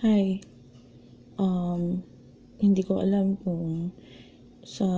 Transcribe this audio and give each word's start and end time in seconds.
Hi. 0.00 0.40
Um, 1.36 2.00
hindi 2.56 2.80
ko 2.80 3.04
alam 3.04 3.36
kung 3.36 3.92
sa 4.64 4.88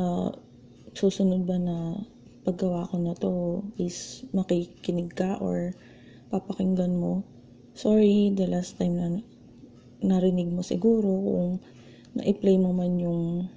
susunod 0.95 1.43
ba 1.43 1.59
na 1.59 2.07
paggawa 2.47 2.87
ko 2.87 3.03
na 3.03 3.11
to 3.19 3.67
is 3.83 4.23
makikinig 4.31 5.11
ka 5.11 5.43
or 5.43 5.75
papakinggan 6.31 7.03
mo. 7.03 7.27
Sorry, 7.75 8.31
the 8.31 8.47
last 8.47 8.79
time 8.79 8.95
na 8.95 9.19
narinig 10.07 10.55
mo 10.55 10.63
siguro 10.63 11.11
kung 11.11 11.59
na-play 12.15 12.63
mo 12.63 12.71
man 12.71 12.95
yung 13.03 13.51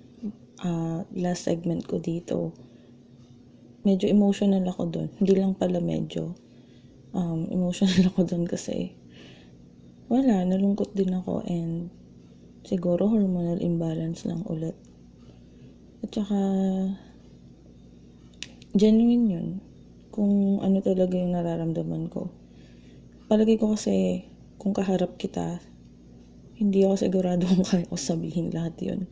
uh, 0.65 1.05
last 1.13 1.45
segment 1.45 1.85
ko 1.85 2.01
dito. 2.01 2.57
Medyo 3.85 4.09
emotional 4.09 4.65
ako 4.65 4.89
doon. 4.89 5.09
Hindi 5.21 5.37
lang 5.37 5.53
pala 5.53 5.77
medyo. 5.77 6.33
Um, 7.13 7.45
emotional 7.53 8.01
ako 8.09 8.33
doon 8.33 8.49
kasi 8.49 8.97
wala, 10.05 10.45
nalungkot 10.45 10.93
din 10.93 11.13
ako 11.17 11.41
and 11.49 11.89
siguro 12.65 13.09
hormonal 13.09 13.61
imbalance 13.61 14.25
lang 14.25 14.41
ulit. 14.45 14.77
At 16.05 16.13
saka, 16.13 16.41
genuine 18.77 19.25
yun. 19.25 19.47
Kung 20.13 20.61
ano 20.61 20.81
talaga 20.81 21.13
yung 21.17 21.33
nararamdaman 21.33 22.09
ko. 22.09 22.29
Palagi 23.25 23.57
ko 23.57 23.73
kasi, 23.73 24.25
kung 24.61 24.73
kaharap 24.73 25.17
kita, 25.17 25.57
hindi 26.55 26.85
ako 26.85 26.95
sigurado 26.95 27.49
kung 27.49 27.65
kaya 27.69 27.89
ko 27.89 27.97
sabihin 27.97 28.53
lahat 28.53 28.77
yun. 28.81 29.09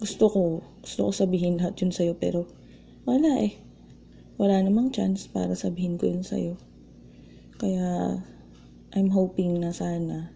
Gusto 0.00 0.32
ko, 0.32 0.42
gusto 0.80 1.08
ko 1.08 1.12
sabihin 1.12 1.60
lahat 1.60 1.76
yun 1.84 1.92
sa'yo, 1.92 2.16
pero 2.16 2.48
wala 3.04 3.44
eh. 3.44 3.60
Wala 4.40 4.64
namang 4.64 4.96
chance 4.96 5.28
para 5.28 5.52
sabihin 5.52 6.00
ko 6.00 6.08
yun 6.08 6.24
sa'yo. 6.24 6.56
Kaya, 7.60 8.16
I'm 8.90 9.10
hoping 9.14 9.62
na 9.62 9.70
sana 9.70 10.34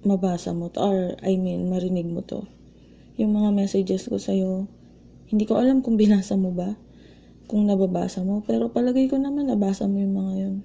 mabasa 0.00 0.56
mo 0.56 0.72
to, 0.72 0.80
or 0.80 0.98
I 1.20 1.36
mean, 1.36 1.68
marinig 1.68 2.08
mo 2.08 2.24
to. 2.24 2.48
Yung 3.20 3.36
mga 3.36 3.52
messages 3.52 4.08
ko 4.08 4.16
sa'yo, 4.16 4.64
hindi 5.28 5.44
ko 5.44 5.60
alam 5.60 5.84
kung 5.84 6.00
binasa 6.00 6.40
mo 6.40 6.50
ba, 6.56 6.72
kung 7.44 7.68
nababasa 7.68 8.24
mo, 8.24 8.40
pero 8.40 8.72
palagay 8.72 9.12
ko 9.12 9.20
naman 9.20 9.52
nabasa 9.52 9.84
mo 9.84 10.00
yung 10.00 10.16
mga 10.16 10.32
yun. 10.40 10.56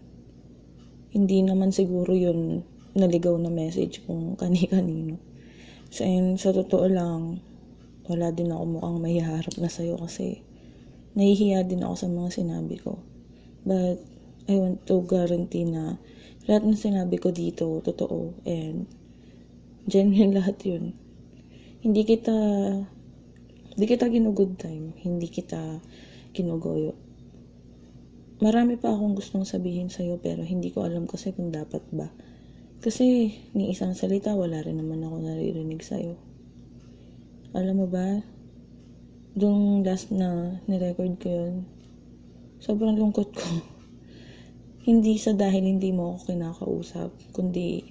Hindi 1.11 1.43
naman 1.43 1.75
siguro 1.75 2.15
yun 2.15 2.63
naligaw 2.95 3.35
na 3.35 3.51
message 3.51 4.07
kung 4.07 4.33
kani-kanino. 4.39 5.19
So, 5.91 6.07
and, 6.07 6.39
sa 6.39 6.55
totoo 6.55 6.87
lang, 6.87 7.43
wala 8.07 8.31
din 8.31 8.55
ako 8.55 8.79
mukhang 8.79 8.99
mahiharap 9.03 9.55
na 9.59 9.67
sa'yo 9.67 9.99
kasi 9.99 10.39
nahihiya 11.19 11.67
din 11.67 11.83
ako 11.83 11.95
sa 11.99 12.07
mga 12.07 12.29
sinabi 12.31 12.79
ko. 12.79 13.03
But, 13.67 13.99
I 14.45 14.55
want 14.61 14.85
to 14.85 15.01
guarantee 15.05 15.65
na 15.65 15.97
lahat 16.45 16.69
ng 16.69 16.77
sinabi 16.77 17.17
ko 17.17 17.33
dito, 17.33 17.81
totoo. 17.81 18.37
And, 18.45 18.85
genuine 19.89 20.35
lahat 20.39 20.61
yun. 20.61 20.93
Hindi 21.81 22.01
kita, 22.05 22.37
hindi 23.73 23.85
kita 23.85 24.05
ginugood 24.09 24.57
time. 24.61 24.93
Hindi 25.01 25.27
kita 25.29 25.81
kinugoyo. 26.33 26.93
Marami 28.43 28.77
pa 28.77 28.93
akong 28.93 29.15
gustong 29.17 29.47
sabihin 29.47 29.87
sa'yo 29.87 30.19
pero 30.19 30.43
hindi 30.43 30.69
ko 30.69 30.83
alam 30.83 31.07
kasi 31.07 31.31
kung 31.31 31.49
dapat 31.49 31.81
ba. 31.95 32.11
Kasi 32.83 33.31
ni 33.55 33.71
isang 33.71 33.95
salita 33.95 34.35
wala 34.35 34.61
rin 34.61 34.77
naman 34.77 35.01
ako 35.01 35.23
naririnig 35.23 35.81
sa'yo. 35.81 36.19
Alam 37.55 37.75
mo 37.79 37.87
ba, 37.87 38.19
Dung 39.35 39.83
last 39.83 40.15
na 40.15 40.63
nirecord 40.63 41.19
ko 41.19 41.27
yun, 41.27 41.67
sobrang 42.63 42.95
lungkot 42.95 43.35
ko. 43.35 43.43
hindi 44.85 45.17
sa 45.17 45.33
dahil 45.33 45.65
hindi 45.65 45.89
mo 45.89 46.13
ako 46.13 46.29
kinakausap, 46.29 47.09
kundi 47.33 47.81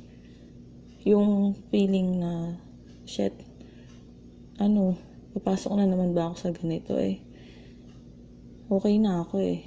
yung 1.02 1.58
feeling 1.74 2.22
na, 2.22 2.54
shit, 3.02 3.34
ano, 4.62 4.94
papasok 5.34 5.74
na 5.74 5.90
naman 5.90 6.14
ba 6.14 6.30
ako 6.30 6.36
sa 6.38 6.54
ganito 6.54 6.94
eh. 6.94 7.18
Okay 8.70 9.02
na 9.02 9.26
ako 9.26 9.42
eh. 9.42 9.66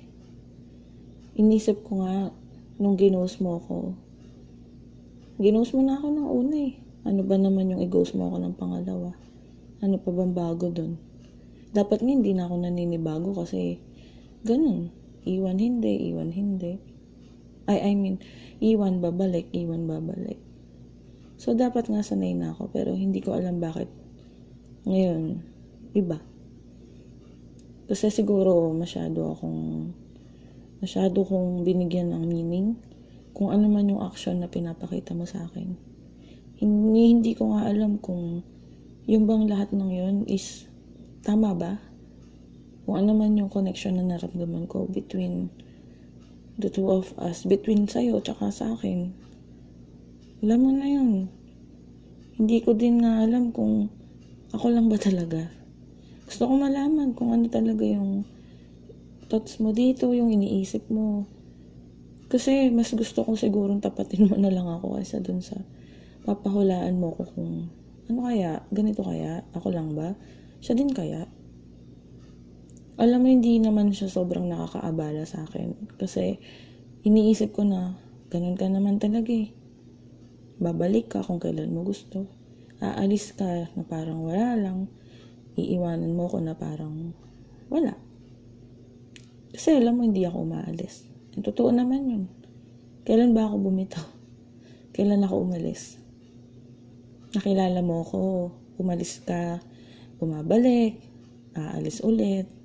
Inisip 1.35 1.83
ko 1.83 2.07
nga, 2.07 2.31
nung 2.79 2.95
ginost 2.95 3.43
mo 3.43 3.59
ako, 3.59 3.91
ginost 5.43 5.75
mo 5.75 5.83
na 5.83 5.99
ako 5.99 6.07
ng 6.07 6.29
una 6.31 6.55
eh. 6.63 6.73
Ano 7.03 7.27
ba 7.27 7.35
naman 7.35 7.75
yung 7.75 7.83
i-ghost 7.83 8.15
mo 8.15 8.31
ako 8.31 8.37
ng 8.39 8.55
pangalawa? 8.55 9.11
Ano 9.83 9.99
pa 9.99 10.09
bang 10.15 10.31
bago 10.31 10.71
doon? 10.71 10.95
Dapat 11.75 12.07
nga 12.07 12.11
hindi 12.15 12.31
na 12.31 12.47
ako 12.47 12.55
naninibago 12.55 13.35
kasi 13.35 13.83
ganun. 14.47 14.95
Iwan 15.27 15.59
hindi, 15.59 16.07
iwan 16.07 16.31
hindi. 16.31 16.96
I, 17.67 17.91
I 17.91 17.93
mean, 17.93 18.23
iwan 18.63 19.03
babalik, 19.03 19.51
iwan 19.51 19.85
babalik. 19.85 20.39
So, 21.37 21.53
dapat 21.53 21.91
nga 21.91 22.01
sanay 22.01 22.33
na 22.33 22.55
ako 22.55 22.73
pero 22.73 22.97
hindi 22.97 23.21
ko 23.21 23.37
alam 23.37 23.61
bakit 23.61 23.91
ngayon, 24.87 25.43
iba. 25.93 26.17
Kasi 27.87 28.09
siguro 28.11 28.71
masyado 28.73 29.35
akong 29.35 29.93
masyado 30.83 31.23
kong 31.23 31.63
binigyan 31.63 32.11
ng 32.11 32.23
meaning 32.27 32.79
kung 33.31 33.53
ano 33.53 33.69
man 33.69 33.87
yung 33.87 34.01
action 34.03 34.41
na 34.41 34.49
pinapakita 34.49 35.13
mo 35.13 35.29
sa 35.29 35.45
akin. 35.45 35.77
Hindi, 36.57 37.03
hindi 37.13 37.31
ko 37.37 37.53
nga 37.53 37.69
alam 37.69 38.01
kung 38.01 38.41
yung 39.07 39.23
bang 39.29 39.45
lahat 39.47 39.71
ng 39.71 39.91
yun 39.93 40.15
is 40.25 40.67
Tama 41.27 41.51
ba? 41.59 41.75
Kung 42.87 43.03
ano 43.03 43.11
man 43.11 43.35
yung 43.35 43.51
connection 43.51 43.99
na 43.99 44.15
naramdaman 44.15 44.63
ko 44.63 44.87
between 44.87 45.51
the 46.57 46.73
two 46.73 46.89
of 46.89 47.13
us, 47.21 47.45
between 47.45 47.85
sa'yo 47.85 48.17
tsaka 48.21 48.49
sa 48.49 48.73
akin. 48.73 49.13
Alam 50.41 50.59
mo 50.61 50.71
na 50.73 50.87
yun. 50.89 51.29
Hindi 52.37 52.61
ko 52.65 52.73
din 52.73 53.01
na 53.01 53.25
alam 53.25 53.53
kung 53.53 53.89
ako 54.53 54.73
lang 54.73 54.89
ba 54.89 54.97
talaga. 54.97 55.49
Gusto 56.25 56.49
ko 56.49 56.53
malaman 56.57 57.13
kung 57.13 57.33
ano 57.33 57.45
talaga 57.49 57.85
yung 57.85 58.25
thoughts 59.29 59.61
mo 59.61 59.73
dito, 59.73 60.13
yung 60.13 60.33
iniisip 60.33 60.89
mo. 60.89 61.29
Kasi 62.27 62.73
mas 62.73 62.91
gusto 62.91 63.23
ko 63.23 63.37
sigurong 63.37 63.79
tapatin 63.79 64.27
mo 64.27 64.35
na 64.35 64.51
lang 64.51 64.67
ako 64.67 64.99
kaysa 64.99 65.23
dun 65.23 65.39
sa 65.39 65.55
papahulaan 66.27 66.99
mo 66.99 67.15
ko 67.15 67.23
kung 67.31 67.71
ano 68.07 68.19
kaya, 68.23 68.63
ganito 68.71 69.03
kaya, 69.03 69.43
ako 69.51 69.67
lang 69.71 69.95
ba? 69.95 70.15
Siya 70.63 70.75
din 70.75 70.91
kaya? 70.91 71.27
Alam 72.97 73.19
mo, 73.21 73.27
hindi 73.29 73.61
naman 73.61 73.93
siya 73.93 74.09
sobrang 74.09 74.49
nakakaabala 74.49 75.21
sa 75.29 75.45
akin. 75.45 75.97
Kasi, 76.01 76.41
iniisip 77.05 77.53
ko 77.53 77.61
na, 77.61 77.93
ganun 78.33 78.57
ka 78.57 78.65
naman 78.65 78.97
talaga 78.97 79.29
eh. 79.29 79.53
Babalik 80.57 81.13
ka 81.13 81.21
kung 81.21 81.37
kailan 81.37 81.69
mo 81.69 81.85
gusto. 81.85 82.25
Aalis 82.81 83.37
ka 83.37 83.69
na 83.77 83.85
parang 83.85 84.25
wala 84.25 84.57
lang. 84.57 84.89
Iiwanan 85.53 86.17
mo 86.17 86.25
ko 86.25 86.41
na 86.41 86.57
parang 86.57 87.13
wala. 87.69 87.93
Kasi 89.53 89.77
alam 89.77 90.01
mo, 90.01 90.01
hindi 90.01 90.25
ako 90.25 90.49
umaalis. 90.49 91.05
Ang 91.37 91.45
totoo 91.45 91.69
naman 91.69 92.01
yun. 92.09 92.23
Kailan 93.05 93.37
ba 93.37 93.45
ako 93.45 93.69
bumitaw? 93.69 94.07
Kailan 94.97 95.21
ako 95.21 95.45
umalis? 95.45 96.01
Nakilala 97.37 97.85
mo 97.85 98.01
ako, 98.01 98.21
umalis 98.81 99.21
ka, 99.21 99.61
bumabalik, 100.17 100.97
aalis 101.53 102.01
ulit. 102.01 102.56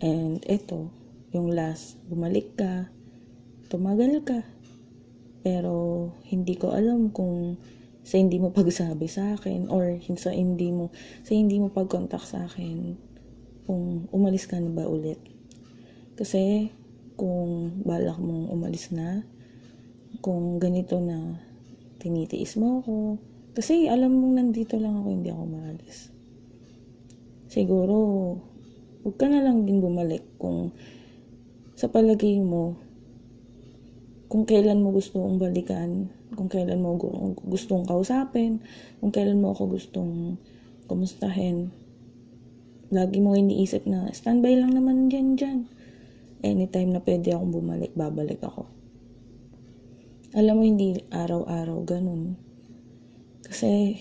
And 0.00 0.40
ito, 0.48 0.88
yung 1.30 1.52
last, 1.52 2.00
bumalik 2.08 2.56
ka, 2.56 2.88
tumagal 3.68 4.24
ka. 4.24 4.40
Pero 5.40 6.08
hindi 6.28 6.56
ko 6.56 6.72
alam 6.72 7.12
kung 7.12 7.56
sa 8.00 8.16
hindi 8.16 8.40
mo 8.40 8.50
pagsabi 8.52 9.06
sa 9.06 9.36
akin 9.36 9.68
or 9.68 10.00
sa 10.16 10.32
hindi 10.32 10.72
mo 10.72 10.88
sa 11.24 11.36
hindi 11.36 11.60
mo 11.60 11.68
pag-contact 11.68 12.26
sa 12.26 12.48
akin 12.48 12.96
kung 13.68 14.08
umalis 14.10 14.48
ka 14.48 14.56
na 14.56 14.72
ba 14.72 14.88
ulit. 14.88 15.20
Kasi 16.16 16.72
kung 17.16 17.84
balak 17.84 18.16
mong 18.16 18.48
umalis 18.52 18.92
na, 18.92 19.24
kung 20.24 20.56
ganito 20.56 20.96
na 21.00 21.36
tinitiis 22.00 22.56
mo 22.56 22.80
ako, 22.80 22.96
kasi 23.52 23.88
alam 23.88 24.16
mong 24.16 24.34
nandito 24.40 24.80
lang 24.80 25.00
ako, 25.00 25.08
hindi 25.12 25.28
ako 25.28 25.44
maalis 25.44 26.10
siguro, 27.50 27.96
huwag 29.00 29.16
ka 29.16 29.26
na 29.32 29.40
lang 29.40 29.64
din 29.64 29.80
bumalik 29.80 30.24
kung 30.36 30.76
sa 31.72 31.88
palagay 31.88 32.36
mo, 32.44 32.76
kung 34.28 34.44
kailan 34.44 34.84
mo 34.84 34.92
gustong 34.92 35.40
balikan, 35.40 36.12
kung 36.36 36.52
kailan 36.52 36.84
mo 36.84 37.00
gustong 37.48 37.88
kausapin, 37.88 38.60
kung 39.00 39.08
kailan 39.08 39.40
mo 39.40 39.56
ako 39.56 39.74
gustong 39.74 40.36
kumustahin. 40.84 41.72
Lagi 42.92 43.24
mo 43.24 43.32
iniisip 43.32 43.88
na, 43.88 44.12
standby 44.12 44.60
lang 44.60 44.76
naman 44.76 45.08
dyan 45.08 45.40
dyan. 45.40 45.58
Anytime 46.44 46.92
na 46.92 47.00
pwede 47.00 47.32
akong 47.32 47.56
bumalik, 47.56 47.96
babalik 47.96 48.44
ako. 48.44 48.68
Alam 50.36 50.60
mo, 50.60 50.62
hindi 50.62 51.00
araw-araw 51.10 51.78
ganun. 51.88 52.36
Kasi, 53.46 53.98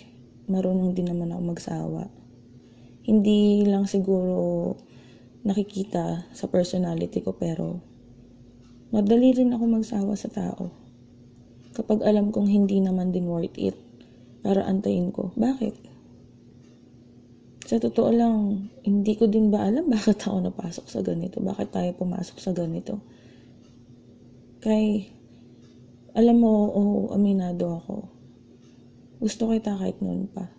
marunong 0.51 0.93
din 0.93 1.09
naman 1.09 1.33
ako 1.33 1.41
magsawa 1.55 2.19
hindi 3.09 3.65
lang 3.65 3.89
siguro 3.89 4.77
nakikita 5.49 6.29
sa 6.29 6.45
personality 6.45 7.25
ko 7.25 7.33
pero 7.33 7.81
madali 8.93 9.33
rin 9.33 9.49
ako 9.49 9.65
magsawa 9.65 10.13
sa 10.13 10.29
tao. 10.29 10.69
Kapag 11.73 12.05
alam 12.05 12.29
kong 12.29 12.45
hindi 12.45 12.77
naman 12.77 13.09
din 13.09 13.25
worth 13.25 13.57
it 13.57 13.73
para 14.45 14.61
antayin 14.69 15.09
ko. 15.09 15.33
Bakit? 15.33 15.89
Sa 17.69 17.77
totoo 17.77 18.09
lang, 18.09 18.69
hindi 18.85 19.13
ko 19.13 19.29
din 19.29 19.49
ba 19.49 19.65
alam 19.65 19.89
bakit 19.93 20.21
ako 20.25 20.49
napasok 20.49 20.85
sa 20.85 21.01
ganito? 21.01 21.41
Bakit 21.41 21.69
tayo 21.73 21.89
pumasok 21.97 22.37
sa 22.37 22.51
ganito? 22.53 23.01
Kay, 24.59 25.07
alam 26.17 26.37
mo, 26.41 26.53
oh, 26.73 27.01
aminado 27.15 27.79
ako. 27.79 27.95
Gusto 29.23 29.53
kita 29.53 29.77
kahit 29.77 30.01
noon 30.03 30.27
pa. 30.27 30.51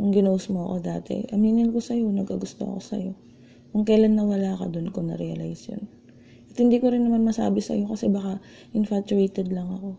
Nung 0.00 0.14
ginos 0.14 0.48
mo 0.48 0.72
ako 0.72 0.76
dati, 0.80 1.28
aminin 1.28 1.68
ko 1.68 1.84
sa'yo, 1.84 2.08
nagkagusto 2.08 2.64
ako 2.64 2.80
sa'yo. 2.80 3.12
Kung 3.70 3.86
kailan 3.86 4.18
nawala 4.18 4.58
ka 4.58 4.66
doon 4.66 4.90
ko 4.90 5.02
na-realize 5.02 5.70
yun. 5.70 5.86
At 6.50 6.58
hindi 6.58 6.82
ko 6.82 6.90
rin 6.90 7.06
naman 7.06 7.22
masabi 7.22 7.62
sa'yo 7.62 7.86
kasi 7.86 8.10
baka 8.10 8.42
infatuated 8.74 9.54
lang 9.54 9.70
ako. 9.70 9.94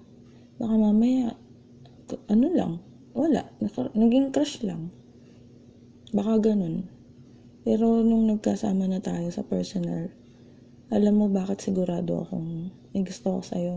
Baka 0.59 0.73
mamaya, 0.75 1.33
ano 2.27 2.47
lang, 2.51 2.73
wala. 3.15 3.47
Naging 3.95 4.35
crush 4.35 4.59
lang. 4.67 4.91
Baka 6.11 6.51
ganun. 6.51 6.91
Pero 7.63 8.03
nung 8.03 8.27
nagkasama 8.27 8.89
na 8.91 8.99
tayo 8.99 9.31
sa 9.31 9.47
personal, 9.47 10.11
alam 10.91 11.15
mo 11.15 11.31
bakit 11.31 11.63
sigurado 11.63 12.27
akong 12.27 12.67
may 12.91 13.07
gusto 13.07 13.39
ko 13.39 13.41
sa'yo? 13.45 13.75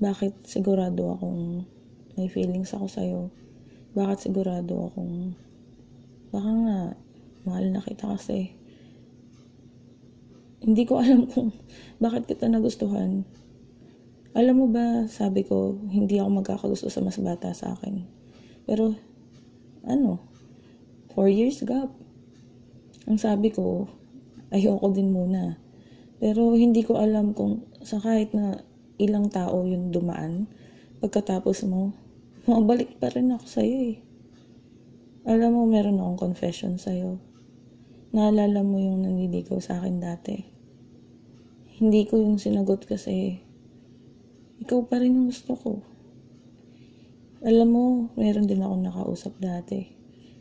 Bakit 0.00 0.48
sigurado 0.48 1.12
akong 1.12 1.68
may 2.16 2.32
feelings 2.32 2.72
ako 2.72 2.86
sa'yo? 2.88 3.20
Bakit 3.92 4.32
sigurado 4.32 4.88
akong 4.88 5.36
baka 6.32 6.50
nga 6.64 6.78
mahal 7.44 7.66
na 7.68 7.84
kita 7.84 8.16
kasi 8.16 8.54
hindi 10.60 10.84
ko 10.84 11.00
alam 11.00 11.24
kung 11.24 11.56
bakit 11.96 12.28
kita 12.28 12.48
nagustuhan. 12.48 13.24
Alam 14.36 14.56
mo 14.62 14.66
ba, 14.70 15.10
sabi 15.10 15.42
ko, 15.42 15.74
hindi 15.90 16.20
ako 16.20 16.28
magkakagusto 16.44 16.86
sa 16.86 17.02
mas 17.02 17.18
bata 17.18 17.50
sa 17.50 17.74
akin. 17.74 18.06
Pero, 18.68 18.94
ano, 19.82 20.22
four 21.10 21.26
years 21.26 21.64
gap. 21.66 21.90
Ang 23.10 23.18
sabi 23.18 23.50
ko, 23.50 23.90
ayoko 24.54 24.92
din 24.94 25.10
muna. 25.10 25.58
Pero 26.20 26.54
hindi 26.54 26.84
ko 26.86 27.00
alam 27.00 27.32
kung 27.32 27.66
sa 27.80 27.98
kahit 27.98 28.36
na 28.36 28.60
ilang 29.00 29.32
tao 29.32 29.64
yung 29.64 29.88
dumaan, 29.90 30.46
pagkatapos 31.00 31.64
mo, 31.64 31.96
mabalik 32.44 33.00
pa 33.00 33.08
rin 33.08 33.32
ako 33.32 33.46
sa'yo 33.48 33.78
eh. 33.96 33.98
Alam 35.24 35.56
mo, 35.56 35.62
meron 35.64 35.98
akong 35.98 36.30
confession 36.30 36.76
sa'yo. 36.76 37.16
Naalala 38.12 38.60
mo 38.60 38.76
yung 38.76 39.06
nanliligaw 39.06 39.58
sa 39.58 39.80
akin 39.80 39.96
dati. 40.02 40.49
Hindi 41.80 42.04
ko 42.04 42.20
yung 42.20 42.36
sinagot 42.36 42.84
kasi 42.84 43.40
ikaw 44.60 44.84
pa 44.84 45.00
rin 45.00 45.16
yung 45.16 45.32
gusto 45.32 45.56
ko. 45.56 45.80
Alam 47.40 47.68
mo, 47.72 47.84
meron 48.20 48.44
din 48.44 48.60
ako 48.60 48.74
nakausap 48.76 49.34
dati. 49.40 49.88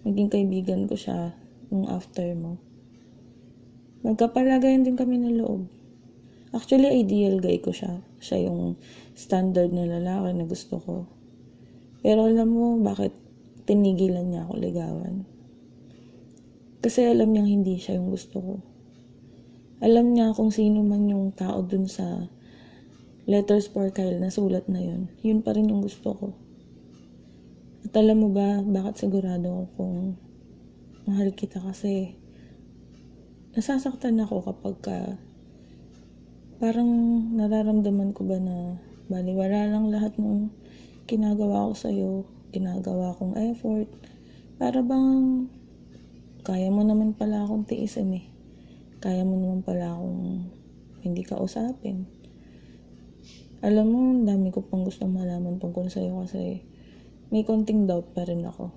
Naging 0.04 0.28
kaibigan 0.28 0.84
ko 0.84 1.00
siya 1.00 1.32
nung 1.72 1.88
after 1.88 2.28
mo. 2.36 2.60
Magkapalagayan 4.04 4.84
din 4.84 5.00
kami 5.00 5.16
ng 5.16 5.40
loob. 5.40 5.72
Actually, 6.52 6.92
ideal 7.08 7.40
guy 7.40 7.64
ko 7.64 7.72
siya. 7.72 8.04
Siya 8.20 8.52
yung 8.52 8.76
standard 9.16 9.72
na 9.72 9.88
lalaki 9.88 10.36
na 10.36 10.44
gusto 10.44 10.76
ko. 10.84 11.08
Pero 12.04 12.28
alam 12.28 12.52
mo, 12.52 12.76
bakit 12.84 13.16
tinigilan 13.64 14.28
niya 14.28 14.44
ako 14.44 14.60
ligawan? 14.60 15.24
Kasi 16.84 17.08
alam 17.08 17.32
niyang 17.32 17.48
hindi 17.48 17.80
siya 17.80 17.96
yung 17.96 18.12
gusto 18.12 18.44
ko. 18.44 18.54
Alam 19.80 20.12
niya 20.12 20.36
kung 20.36 20.52
sino 20.52 20.84
man 20.84 21.08
yung 21.08 21.32
tao 21.32 21.64
dun 21.64 21.88
sa 21.88 22.28
letters 23.32 23.72
for 23.72 23.88
Kyle 23.96 24.20
na 24.20 24.28
sulat 24.28 24.68
na 24.68 24.84
yun. 24.84 25.08
Yun 25.24 25.40
pa 25.40 25.56
rin 25.56 25.72
yung 25.72 25.80
gusto 25.80 26.12
ko. 26.12 26.28
At 27.88 27.96
alam 27.96 28.20
mo 28.20 28.30
ba, 28.36 28.60
bakit 28.60 29.00
sigurado 29.00 29.48
ako 29.48 29.64
kung 29.80 29.98
mahal 31.08 31.32
kita 31.32 31.64
kasi 31.64 32.20
nasasaktan 33.56 34.20
ako 34.20 34.52
kapag 34.52 34.76
ka 34.84 34.98
parang 36.60 36.92
nararamdaman 37.40 38.12
ko 38.12 38.28
ba 38.28 38.36
na 38.36 38.76
baliwala 39.08 39.72
lang 39.72 39.88
lahat 39.88 40.20
ng 40.20 40.52
ginagawa 41.08 41.72
ko 41.72 41.74
sa'yo, 41.74 42.12
ginagawa 42.52 43.16
kong 43.16 43.40
effort, 43.48 43.88
para 44.60 44.84
bang 44.84 45.48
kaya 46.44 46.68
mo 46.68 46.84
naman 46.84 47.16
pala 47.16 47.48
akong 47.48 47.64
tiisin 47.64 48.20
eh 48.20 48.26
kaya 49.00 49.24
mo 49.24 49.40
naman 49.40 49.64
pala 49.64 49.96
akong 49.96 50.52
hindi 51.04 51.24
ka 51.24 51.40
usapin. 51.40 52.08
Alam 53.60 53.88
mo, 53.92 54.00
dami 54.24 54.52
ko 54.52 54.64
pang 54.64 54.88
gustong 54.88 55.12
malaman 55.12 55.60
tungkol 55.60 55.92
sa'yo 55.92 56.24
kasi 56.24 56.64
may 57.32 57.44
konting 57.44 57.88
doubt 57.88 58.16
pa 58.16 58.24
rin 58.24 58.44
ako 58.44 58.72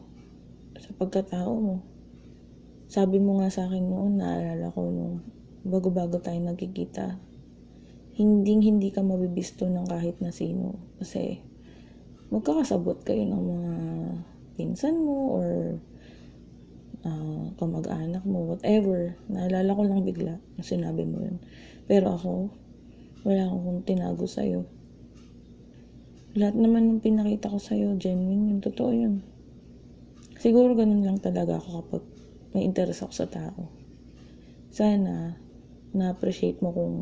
sa 0.82 0.90
pagkatao 0.98 1.54
mo. 1.54 1.76
Sabi 2.90 3.22
mo 3.22 3.38
nga 3.38 3.48
sa 3.48 3.70
akin 3.70 3.86
noon, 3.86 4.18
naalala 4.18 4.74
ko 4.74 4.90
nung 4.90 5.22
bago-bago 5.62 6.18
tayo 6.18 6.42
nagkikita, 6.42 7.16
hindi 8.18 8.52
hindi 8.58 8.90
ka 8.90 9.00
mabibisto 9.06 9.70
ng 9.70 9.86
kahit 9.86 10.18
na 10.18 10.34
sino. 10.34 10.76
Kasi 10.98 11.38
magkakasabot 12.34 13.06
kayo 13.06 13.22
ng 13.24 13.42
mga 13.42 13.72
pinsan 14.58 15.00
mo 15.00 15.38
or 15.38 15.78
uh, 17.06 17.50
kamag-anak 17.58 18.22
mo, 18.26 18.54
whatever. 18.54 19.14
Naalala 19.30 19.70
ko 19.74 19.82
lang 19.86 20.02
bigla 20.06 20.34
yung 20.58 20.66
sinabi 20.66 21.06
mo 21.06 21.22
yun. 21.22 21.38
Pero 21.86 22.14
ako, 22.14 22.32
wala 23.26 23.46
akong 23.46 23.82
tinago 23.86 24.26
sa'yo. 24.26 24.66
Lahat 26.32 26.56
naman 26.56 26.88
ng 26.88 27.00
pinakita 27.04 27.52
ko 27.52 27.60
sa'yo, 27.60 27.94
genuine 28.00 28.56
yun, 28.56 28.60
totoo 28.64 28.90
yun. 28.90 29.20
Siguro 30.40 30.74
ganun 30.74 31.04
lang 31.04 31.22
talaga 31.22 31.60
ako 31.60 31.68
kapag 31.84 32.02
may 32.56 32.66
interest 32.66 33.04
ako 33.04 33.12
sa 33.14 33.28
tao. 33.28 33.68
Sana, 34.72 35.36
na-appreciate 35.92 36.58
mo 36.64 36.72
kung 36.72 36.96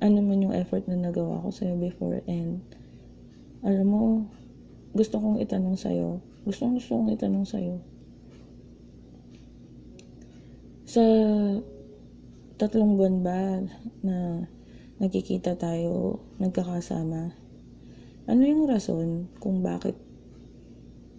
ano 0.00 0.18
man 0.22 0.40
yung 0.40 0.56
effort 0.56 0.86
na 0.88 0.96
nagawa 0.96 1.44
ko 1.44 1.52
sa'yo 1.52 1.76
before 1.76 2.24
and 2.24 2.64
alam 3.60 3.86
mo, 3.90 4.30
gusto 4.94 5.18
kong 5.18 5.42
itanong 5.42 5.76
sa'yo, 5.76 6.22
gusto 6.46 6.70
gusto 6.70 6.96
kong 6.96 7.12
itanong 7.12 7.44
sa'yo, 7.44 7.82
sa 10.88 11.04
tatlong 12.56 12.96
buwan 12.96 13.20
ba 13.20 13.60
na 14.00 14.48
nagkikita 14.96 15.60
tayo, 15.60 16.24
nagkakasama, 16.40 17.36
ano 18.24 18.42
yung 18.48 18.64
rason 18.64 19.28
kung 19.36 19.60
bakit, 19.60 20.00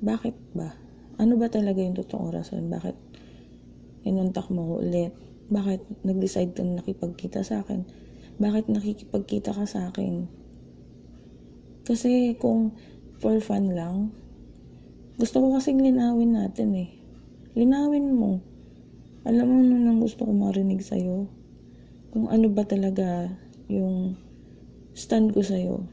bakit 0.01 0.33
ba? 0.57 0.73
Ano 1.21 1.37
ba 1.37 1.53
talaga 1.53 1.85
yung 1.85 1.93
totoong 1.93 2.33
rason? 2.33 2.65
Bakit 2.65 2.97
inuntak 4.09 4.49
mo 4.49 4.81
ulit? 4.81 5.13
Bakit 5.53 6.01
nag-decide 6.01 6.57
kang 6.57 6.73
nakipagkita 6.73 7.45
sa 7.45 7.61
akin? 7.61 7.85
Bakit 8.41 8.73
nakikipagkita 8.73 9.53
ka 9.53 9.69
sa 9.69 9.93
akin? 9.93 10.25
Kasi 11.85 12.33
kung 12.41 12.73
for 13.21 13.37
fun 13.37 13.77
lang, 13.77 14.09
gusto 15.21 15.45
ko 15.45 15.61
kasing 15.61 15.77
linawin 15.77 16.33
natin 16.33 16.73
eh. 16.73 16.89
Linawin 17.53 18.17
mo 18.17 18.48
alam 19.29 19.45
mo 19.45 19.61
nun 19.61 19.85
ang 19.85 20.01
gusto 20.01 20.25
ko 20.25 20.33
marinig 20.33 20.81
sa'yo. 20.81 21.29
Kung 22.09 22.33
ano 22.33 22.49
ba 22.49 22.65
talaga 22.65 23.29
yung 23.69 24.17
stand 24.97 25.37
ko 25.37 25.45
sa'yo. 25.45 25.85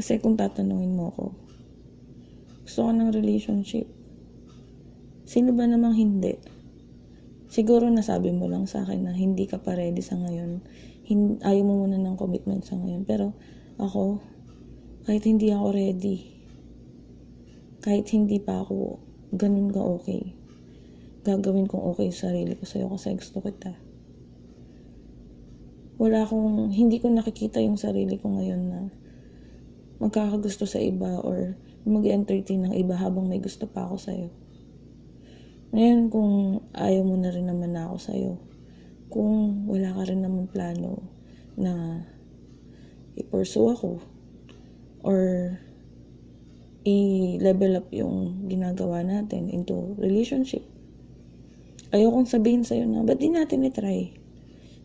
Kasi 0.00 0.16
kung 0.16 0.40
tatanungin 0.40 0.96
mo 0.96 1.12
ako, 1.12 1.26
gusto 2.64 2.88
ko 2.88 2.90
ng 2.96 3.12
relationship. 3.12 3.84
Sino 5.28 5.52
ba 5.52 5.68
namang 5.68 5.92
hindi? 5.92 6.40
Siguro 7.52 7.86
nasabi 7.92 8.32
mo 8.32 8.48
lang 8.48 8.64
sa 8.64 8.82
akin 8.82 9.06
na 9.06 9.12
hindi 9.12 9.44
ka 9.44 9.60
pa 9.60 9.76
ready 9.76 10.00
sa 10.00 10.16
ngayon. 10.16 10.64
Ayaw 11.44 11.62
mo 11.68 11.84
muna 11.84 12.00
ng 12.00 12.16
commitment 12.16 12.64
sa 12.64 12.80
ngayon. 12.80 13.04
Pero 13.04 13.36
ako, 13.76 14.24
kahit 15.04 15.28
hindi 15.28 15.52
ako 15.52 15.66
ready, 15.70 16.32
kahit 17.84 18.08
hindi 18.16 18.40
pa 18.40 18.64
ako 18.64 18.96
ganun 19.36 19.68
ka 19.68 19.84
okay, 19.84 20.32
gagawin 21.24 21.64
kong 21.64 21.96
okay 21.96 22.12
sa 22.12 22.28
sarili 22.28 22.52
ko 22.52 22.68
sa'yo 22.68 22.92
kasi 22.92 23.16
gusto 23.16 23.40
kita. 23.40 23.72
Wala 25.96 26.28
akong, 26.28 26.68
hindi 26.68 27.00
ko 27.00 27.08
nakikita 27.08 27.64
yung 27.64 27.80
sarili 27.80 28.20
ko 28.20 28.28
ngayon 28.28 28.62
na 28.68 28.80
magkakagusto 30.04 30.68
sa 30.68 30.82
iba 30.84 31.16
or 31.24 31.56
mag-entertain 31.88 32.68
ng 32.68 32.74
iba 32.76 32.92
habang 32.92 33.24
may 33.24 33.40
gusto 33.40 33.64
pa 33.64 33.88
ako 33.88 33.96
sa'yo. 33.96 34.28
Ngayon, 35.72 36.12
kung 36.12 36.60
ayaw 36.76 37.02
mo 37.08 37.16
na 37.16 37.32
rin 37.32 37.48
naman 37.48 37.72
na 37.72 37.88
ako 37.88 37.96
sa'yo, 37.96 38.32
kung 39.08 39.64
wala 39.64 39.96
ka 39.96 40.04
rin 40.12 40.20
naman 40.20 40.44
plano 40.50 41.08
na 41.56 42.04
i-pursue 43.16 43.72
ako 43.72 44.02
or 45.06 45.18
i-level 46.84 47.80
up 47.80 47.88
yung 47.94 48.44
ginagawa 48.50 49.00
natin 49.00 49.48
into 49.48 49.96
relationship, 49.96 50.66
Ayokong 51.94 52.26
sabihin 52.26 52.66
sa'yo 52.66 52.90
na, 52.90 53.06
ba't 53.06 53.22
di 53.22 53.30
natin 53.30 53.62
itry? 53.62 54.18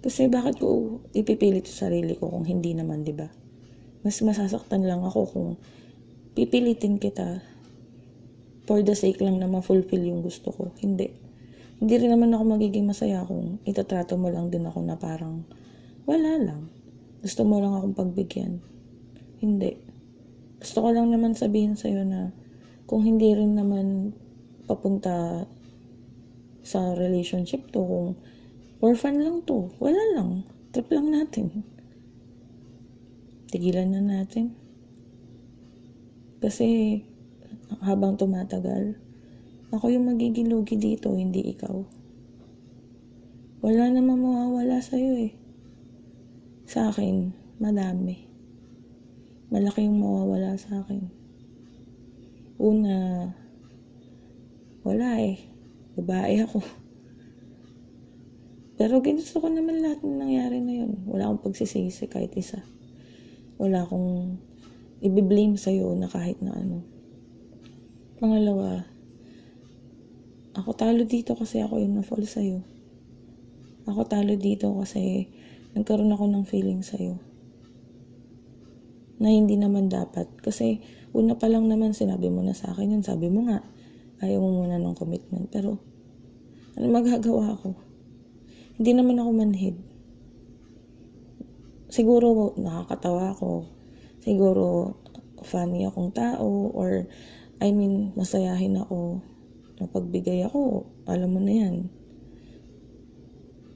Kasi 0.05 0.29
bakit 0.29 0.61
ko 0.61 1.01
ipipilit 1.17 1.65
sa 1.65 1.89
sarili 1.89 2.13
ko 2.13 2.29
kung 2.29 2.45
hindi 2.45 2.77
naman, 2.77 3.01
di 3.01 3.17
ba? 3.17 3.25
Mas 4.05 4.21
masasaktan 4.21 4.85
lang 4.85 5.01
ako 5.01 5.21
kung 5.25 5.49
pipilitin 6.37 7.01
kita 7.01 7.41
for 8.69 8.85
the 8.85 8.93
sake 8.93 9.17
lang 9.25 9.41
na 9.41 9.49
ma-fulfill 9.49 10.05
yung 10.05 10.21
gusto 10.21 10.53
ko. 10.53 10.69
Hindi. 10.77 11.09
Hindi 11.81 11.95
rin 11.97 12.13
naman 12.13 12.29
ako 12.29 12.43
magiging 12.45 12.85
masaya 12.85 13.25
kung 13.25 13.57
itatrato 13.65 14.13
mo 14.13 14.29
lang 14.29 14.53
din 14.53 14.69
ako 14.69 14.85
na 14.85 14.93
parang 14.93 15.49
wala 16.05 16.37
lang. 16.37 16.69
Gusto 17.25 17.41
mo 17.41 17.57
lang 17.57 17.73
akong 17.73 17.97
pagbigyan. 17.97 18.61
Hindi. 19.41 19.81
Gusto 20.61 20.85
ko 20.85 20.93
lang 20.93 21.09
naman 21.09 21.33
sabihin 21.33 21.73
sa'yo 21.73 22.05
na 22.05 22.29
kung 22.85 23.01
hindi 23.01 23.33
rin 23.33 23.57
naman 23.57 24.13
papunta 24.69 25.49
sa 26.69 26.93
relationship 26.93 27.73
to, 27.73 27.81
kung 27.81 28.13
for 28.77 28.93
fun 28.93 29.17
lang 29.17 29.41
to, 29.49 29.73
wala 29.81 29.97
lang. 30.13 30.45
Trip 30.69 30.85
lang 30.93 31.09
natin. 31.09 31.65
Tigilan 33.49 33.89
na 33.97 34.05
natin. 34.05 34.53
Kasi 36.37 37.01
habang 37.81 38.21
tumatagal, 38.21 39.01
ako 39.73 39.89
yung 39.89 40.13
magiging 40.13 40.53
lugi 40.53 40.77
dito, 40.77 41.09
hindi 41.17 41.49
ikaw. 41.57 41.73
Wala 43.65 43.89
namang 43.89 44.21
mawawala 44.21 44.77
sa'yo 44.77 45.25
eh. 45.25 45.33
Sa 46.69 46.93
akin, 46.93 47.33
madami. 47.57 48.29
Malaki 49.49 49.89
yung 49.89 50.05
mawawala 50.05 50.53
sa 50.53 50.85
akin. 50.85 51.09
Una, 52.61 53.25
wala 54.85 55.09
eh. 55.17 55.48
Babae 55.99 56.47
ako. 56.47 56.59
Pero 58.79 59.03
ginusto 59.03 59.43
ko 59.43 59.51
naman 59.51 59.83
lahat 59.83 59.99
ng 60.01 60.17
nangyari 60.17 60.63
na 60.63 60.73
yun. 60.83 61.03
Wala 61.03 61.27
akong 61.27 61.51
pagsisisi 61.51 62.07
kahit 62.07 62.31
isa. 62.39 62.63
Wala 63.59 63.83
akong 63.83 64.39
ibiblame 65.03 65.59
sa'yo 65.59 65.91
na 65.99 66.07
kahit 66.07 66.39
na 66.39 66.55
ano. 66.55 66.87
Pangalawa, 68.23 68.87
ako 70.55 70.69
talo 70.79 71.03
dito 71.03 71.35
kasi 71.35 71.59
ako 71.59 71.83
yung 71.83 71.99
na-fall 71.99 72.23
sa'yo. 72.23 72.63
Ako 73.83 74.07
talo 74.07 74.39
dito 74.39 74.71
kasi 74.79 75.27
nagkaroon 75.75 76.15
ako 76.15 76.25
ng 76.31 76.43
feeling 76.47 76.79
sa'yo. 76.79 77.19
Na 79.19 79.27
hindi 79.27 79.59
naman 79.59 79.91
dapat. 79.91 80.31
Kasi 80.39 80.79
Una 81.09 81.33
pa 81.33 81.49
lang 81.49 81.65
naman 81.65 81.97
sinabi 81.97 82.29
mo 82.29 82.45
na 82.45 82.53
sa 82.53 82.69
akin 82.69 82.93
yun. 82.93 83.03
Sabi 83.05 83.33
mo 83.33 83.49
nga, 83.49 83.65
ayaw 84.21 84.37
mo 84.45 84.61
muna 84.61 84.77
ng 84.77 84.93
commitment. 84.93 85.49
Pero, 85.49 85.81
ano 86.77 86.85
magagawa 86.89 87.57
ko? 87.57 87.73
Hindi 88.77 88.91
naman 88.93 89.17
ako 89.17 89.29
manhid. 89.33 89.77
Siguro 91.89 92.53
nakakatawa 92.59 93.33
ako. 93.33 93.65
Siguro 94.21 94.95
funny 95.41 95.87
akong 95.87 96.13
tao 96.13 96.69
or 96.75 97.09
I 97.59 97.75
mean, 97.75 98.15
masayahin 98.15 98.79
ako. 98.79 99.19
Napagbigay 99.83 100.47
ako. 100.47 100.87
Alam 101.07 101.29
mo 101.35 101.39
na 101.43 101.53
yan. 101.55 101.75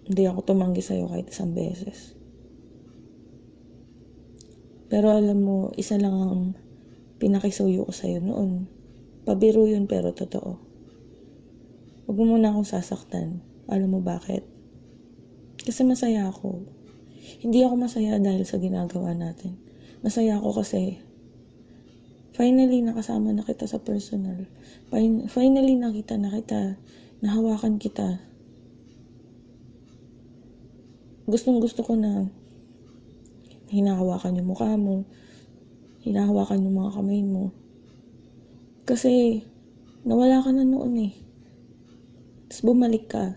Hindi 0.04 0.24
ako 0.28 0.40
tumanggi 0.44 0.84
sa'yo 0.84 1.08
kahit 1.12 1.32
isang 1.32 1.52
beses. 1.52 2.16
Pero 4.88 5.12
alam 5.12 5.40
mo, 5.44 5.74
isa 5.76 6.00
lang 6.00 6.16
ang 6.16 6.42
pinakisuyo 7.20 7.88
ko 7.88 7.92
sa'yo 7.92 8.20
noon. 8.24 8.68
Pabiro 9.24 9.64
yun 9.68 9.88
pero 9.88 10.12
totoo. 10.12 10.73
Huwag 12.04 12.16
mo 12.20 12.36
muna 12.36 12.52
akong 12.52 12.68
sasaktan. 12.68 13.40
Alam 13.72 13.96
mo 13.96 14.00
bakit? 14.04 14.44
Kasi 15.64 15.88
masaya 15.88 16.28
ako. 16.28 16.68
Hindi 17.40 17.64
ako 17.64 17.80
masaya 17.80 18.20
dahil 18.20 18.44
sa 18.44 18.60
ginagawa 18.60 19.16
natin. 19.16 19.56
Masaya 20.04 20.36
ako 20.36 20.60
kasi 20.60 21.00
finally 22.36 22.84
nakasama 22.84 23.32
na 23.32 23.48
kita 23.48 23.64
sa 23.64 23.80
personal. 23.80 24.44
Finally 25.32 25.80
nakita 25.80 26.20
na 26.20 26.28
kita. 26.28 26.76
Nahawakan 27.24 27.80
kita. 27.80 28.20
Gustong 31.24 31.64
gusto 31.64 31.88
ko 31.88 31.96
na 31.96 32.28
hinahawakan 33.72 34.44
yung 34.44 34.52
mukha 34.52 34.76
mo, 34.76 35.08
hinahawakan 36.04 36.68
yung 36.68 36.84
mga 36.84 36.94
kamay 37.00 37.24
mo. 37.24 37.56
Kasi, 38.84 39.40
nawala 40.04 40.44
ka 40.44 40.52
na 40.52 40.68
noon 40.68 40.94
eh. 41.00 41.23
Tapos 42.54 42.70
bumalik 42.70 43.10
ka. 43.10 43.34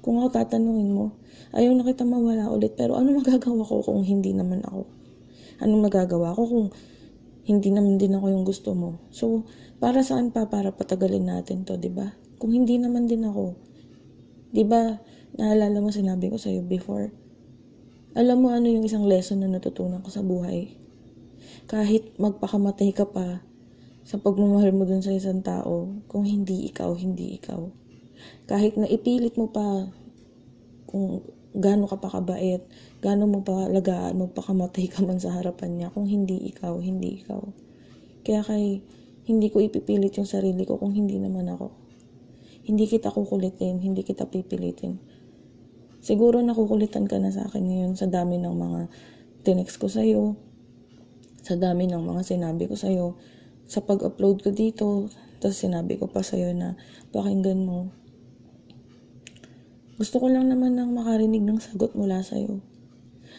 Kung 0.00 0.16
ako 0.16 0.32
tatanungin 0.32 0.96
mo, 0.96 1.12
ayaw 1.52 1.76
na 1.76 1.84
kita 1.84 2.08
mawala 2.08 2.48
ulit, 2.48 2.72
pero 2.72 2.96
ano 2.96 3.12
magagawa 3.20 3.60
ko 3.60 3.84
kung 3.84 4.00
hindi 4.00 4.32
naman 4.32 4.64
ako? 4.64 4.88
Anong 5.60 5.82
magagawa 5.84 6.32
ko 6.32 6.42
kung 6.48 6.66
hindi 7.44 7.68
naman 7.68 8.00
din 8.00 8.16
ako 8.16 8.32
yung 8.32 8.48
gusto 8.48 8.72
mo? 8.72 8.96
So, 9.12 9.44
para 9.76 10.00
saan 10.00 10.32
pa 10.32 10.48
para 10.48 10.72
patagalin 10.72 11.28
natin 11.28 11.68
to, 11.68 11.76
di 11.76 11.92
ba? 11.92 12.16
Kung 12.40 12.56
hindi 12.56 12.80
naman 12.80 13.04
din 13.04 13.28
ako, 13.28 13.52
di 14.56 14.64
ba, 14.64 15.04
naalala 15.36 15.84
mo 15.84 15.92
sinabi 15.92 16.32
ko 16.32 16.40
sa'yo 16.40 16.64
before, 16.64 17.12
alam 18.16 18.40
mo 18.40 18.56
ano 18.56 18.72
yung 18.72 18.88
isang 18.88 19.04
lesson 19.04 19.44
na 19.44 19.52
natutunan 19.52 20.00
ko 20.00 20.08
sa 20.08 20.24
buhay? 20.24 20.86
kahit 21.66 22.14
magpakamatay 22.14 22.94
ka 22.94 23.10
pa 23.10 23.42
sa 24.06 24.22
pagmamahal 24.22 24.70
mo 24.70 24.86
dun 24.86 25.02
sa 25.02 25.10
isang 25.10 25.42
tao, 25.42 25.98
kung 26.06 26.22
hindi 26.22 26.70
ikaw, 26.70 26.94
hindi 26.94 27.34
ikaw. 27.42 27.66
Kahit 28.46 28.78
na 28.78 28.86
ipilit 28.86 29.34
mo 29.34 29.50
pa 29.50 29.90
kung 30.86 31.22
gaano 31.56 31.88
ka 31.88 31.96
pa 31.96 32.12
kabait, 32.12 32.60
gaano 33.00 33.24
mo 33.24 33.40
pa 33.40 33.66
lagaan, 33.72 34.20
magpakamatay 34.20 34.92
ka 34.92 35.00
man 35.00 35.16
sa 35.16 35.32
harapan 35.32 35.80
niya, 35.80 35.88
kung 35.88 36.04
hindi 36.04 36.52
ikaw, 36.52 36.76
hindi 36.78 37.24
ikaw. 37.24 37.40
Kaya 38.22 38.44
kay, 38.44 38.84
hindi 39.26 39.48
ko 39.50 39.58
ipipilit 39.64 40.14
yung 40.20 40.28
sarili 40.28 40.62
ko 40.68 40.76
kung 40.78 40.92
hindi 40.92 41.16
naman 41.18 41.48
ako. 41.50 41.72
Hindi 42.68 42.84
kita 42.86 43.10
kukulitin, 43.10 43.80
hindi 43.80 44.04
kita 44.04 44.28
pipilitin. 44.28 45.00
Siguro 46.04 46.38
nakukulitan 46.38 47.10
ka 47.10 47.18
na 47.18 47.34
sa 47.34 47.48
akin 47.50 47.66
ngayon 47.66 47.92
sa 47.98 48.06
dami 48.06 48.38
ng 48.38 48.54
mga 48.54 48.80
tinext 49.42 49.82
ko 49.82 49.90
sa'yo, 49.90 50.38
sa 51.42 51.58
dami 51.58 51.90
ng 51.90 52.02
mga 52.02 52.22
sinabi 52.22 52.70
ko 52.70 52.78
sa'yo, 52.78 53.18
sa 53.66 53.82
pag-upload 53.82 54.46
ko 54.46 54.50
dito, 54.54 55.10
tapos 55.42 55.58
sinabi 55.58 55.98
ko 55.98 56.06
pa 56.06 56.22
sa'yo 56.22 56.54
na 56.54 56.78
pakinggan 57.10 57.66
mo. 57.66 57.90
Gusto 59.96 60.20
ko 60.20 60.28
lang 60.28 60.52
naman 60.52 60.76
nang 60.76 60.92
makarinig 60.92 61.40
ng 61.40 61.56
sagot 61.56 61.96
mula 61.96 62.20
sa'yo. 62.20 62.60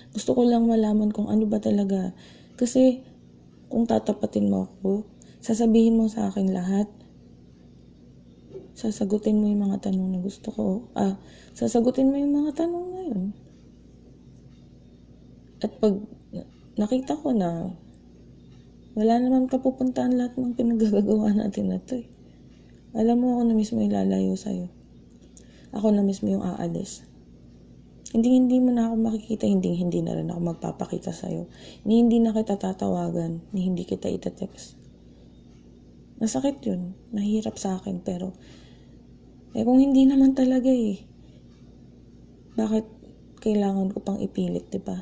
Gusto 0.09 0.33
ko 0.33 0.41
lang 0.41 0.65
malaman 0.65 1.13
kung 1.13 1.29
ano 1.29 1.45
ba 1.45 1.61
talaga. 1.61 2.17
Kasi 2.57 3.05
kung 3.69 3.85
tatapatin 3.85 4.49
mo 4.49 4.65
ako, 4.65 5.05
sasabihin 5.37 6.01
mo 6.01 6.09
sa 6.09 6.33
akin 6.33 6.49
lahat. 6.49 6.89
Sasagutin 8.73 9.37
mo 9.37 9.49
yung 9.49 9.69
mga 9.69 9.89
tanong 9.89 10.17
na 10.17 10.19
gusto 10.21 10.49
ko. 10.49 10.65
Ah, 10.97 11.17
sasagutin 11.53 12.09
mo 12.09 12.17
yung 12.17 12.33
mga 12.33 12.65
tanong 12.65 12.85
na 12.89 13.01
yun. 13.05 13.23
At 15.61 15.73
pag 15.77 15.93
nakita 16.77 17.17
ko 17.17 17.33
na 17.33 17.73
wala 18.97 19.13
naman 19.21 19.49
kapupuntahan 19.49 20.17
lahat 20.17 20.37
ng 20.41 20.57
pinagagagawa 20.57 21.33
natin 21.33 21.73
na 21.73 21.77
to 21.81 22.01
eh. 22.01 22.09
Alam 22.97 23.21
mo 23.21 23.27
ako 23.37 23.41
na 23.45 23.53
mismo 23.53 23.77
ilalayo 23.81 24.33
sa'yo. 24.33 24.76
Ako 25.75 25.91
na 25.91 26.03
mismo 26.05 26.31
yung 26.31 26.45
aalis. 26.45 27.03
Hindi 28.15 28.39
hindi 28.39 28.63
mo 28.63 28.71
na 28.71 28.87
ako 28.87 28.95
makikita, 29.03 29.43
hindi 29.43 29.75
hindi 29.75 29.99
na 29.99 30.15
rin 30.15 30.31
ako 30.31 30.55
magpapakita 30.55 31.11
sa'yo. 31.11 31.51
Ni 31.83 31.99
hindi 31.99 32.23
na 32.23 32.31
kita 32.31 32.55
tatawagan, 32.55 33.43
ni 33.51 33.67
hindi 33.67 33.83
kita 33.83 34.07
itatext. 34.07 34.79
Masakit 36.23 36.63
yun. 36.63 36.95
Mahirap 37.11 37.59
sa 37.59 37.75
akin, 37.75 37.99
pero 37.99 38.31
eh 39.51 39.67
kung 39.67 39.83
hindi 39.83 40.07
naman 40.07 40.37
talaga 40.37 40.71
eh, 40.71 41.03
bakit 42.55 42.87
kailangan 43.43 43.91
ko 43.91 43.99
pang 44.01 44.19
ipilit, 44.23 44.71
di 44.71 44.79
ba? 44.79 44.97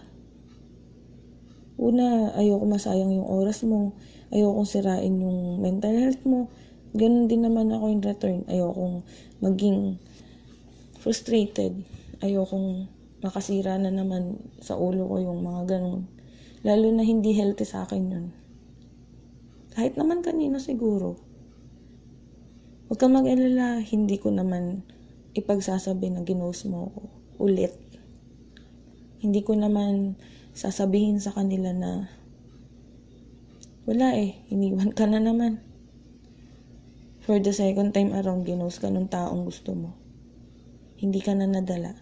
Una, 1.76 2.32
ayoko 2.40 2.64
masayang 2.64 3.12
yung 3.12 3.28
oras 3.28 3.68
mo. 3.68 3.94
Ayoko 4.32 4.64
sirain 4.64 5.12
yung 5.12 5.60
mental 5.60 5.92
health 5.92 6.24
mo. 6.24 6.48
Ganon 6.96 7.28
din 7.28 7.44
naman 7.44 7.68
ako 7.72 7.92
in 7.92 8.00
return. 8.00 8.40
Ayoko 8.48 9.04
maging 9.44 10.00
frustrated. 11.06 11.86
Ayoko 12.26 12.90
makasira 13.22 13.78
na 13.78 13.94
naman 13.94 14.42
sa 14.58 14.74
ulo 14.74 15.06
ko 15.06 15.22
yung 15.22 15.46
mga 15.46 15.78
ganun. 15.78 16.10
Lalo 16.66 16.90
na 16.90 17.06
hindi 17.06 17.38
healthy 17.38 17.62
sa 17.62 17.86
akin 17.86 18.04
yun. 18.10 18.26
Kahit 19.78 20.02
naman 20.02 20.26
kanino 20.26 20.58
siguro. 20.58 21.22
Huwag 22.90 22.98
kang 22.98 23.14
mag-alala, 23.14 23.86
hindi 23.86 24.18
ko 24.18 24.34
naman 24.34 24.82
ipagsasabi 25.38 26.10
na 26.10 26.26
ginos 26.26 26.66
mo 26.66 26.90
ako 26.90 27.02
ulit. 27.46 27.78
Hindi 29.22 29.46
ko 29.46 29.54
naman 29.54 30.18
sasabihin 30.58 31.22
sa 31.22 31.38
kanila 31.38 31.70
na 31.70 32.10
wala 33.86 34.18
eh, 34.18 34.42
iniwan 34.50 34.90
ka 34.98 35.06
na 35.06 35.22
naman. 35.22 35.62
For 37.22 37.38
the 37.38 37.54
second 37.54 37.94
time 37.94 38.10
around, 38.18 38.50
ginos 38.50 38.82
ka 38.82 38.90
nung 38.90 39.06
taong 39.06 39.46
gusto 39.46 39.78
mo. 39.78 40.05
Hindi 40.96 41.20
ka 41.20 41.36
na 41.36 41.48
nadala. 41.48 41.96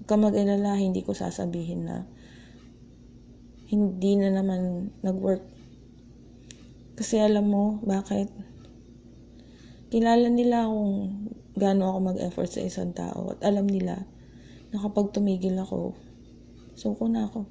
Huwag 0.00 0.06
ka 0.08 0.16
mag-alala, 0.20 0.76
hindi 0.76 1.00
ko 1.00 1.16
sasabihin 1.16 1.88
na 1.88 2.04
hindi 3.72 4.12
na 4.20 4.28
naman 4.30 4.92
nag-work. 5.00 5.42
Kasi 6.94 7.18
alam 7.18 7.48
mo, 7.48 7.80
bakit? 7.82 8.30
Kilala 9.88 10.28
nila 10.30 10.68
kung 10.70 10.94
gaano 11.54 11.94
ako 11.94 11.98
mag-effort 12.14 12.50
sa 12.50 12.62
isang 12.62 12.94
tao 12.94 13.34
at 13.34 13.40
alam 13.46 13.66
nila 13.66 14.06
na 14.70 14.76
kapag 14.82 15.14
tumigil 15.14 15.54
ako, 15.58 15.94
suko 16.74 17.06
na 17.06 17.30
ako. 17.30 17.46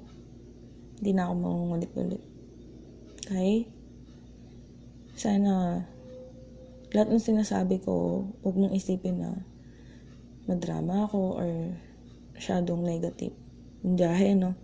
Hindi 1.00 1.10
na 1.16 1.28
ako 1.28 1.32
mangungulit-ulit. 1.40 2.22
Okay? 3.24 3.68
Sana 5.16 5.84
lahat 6.94 7.08
ng 7.10 7.24
sinasabi 7.24 7.80
ko, 7.80 8.24
huwag 8.44 8.56
mong 8.56 8.76
isipin 8.76 9.18
na 9.18 9.40
madrama 10.44 11.08
ako 11.08 11.40
or 11.40 11.48
masyadong 12.36 12.84
negative. 12.84 13.32
Hindi, 13.84 14.04
no? 14.36 14.56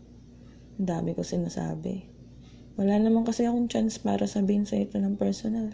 Ang 0.81 0.87
dami 0.89 1.13
ko 1.13 1.25
sinasabi. 1.25 2.09
Wala 2.81 2.97
naman 2.97 3.29
kasi 3.29 3.45
akong 3.45 3.69
chance 3.69 4.01
para 4.01 4.25
sabihin 4.25 4.65
sa 4.65 4.81
ito 4.81 4.97
ng 4.97 5.21
personal. 5.21 5.73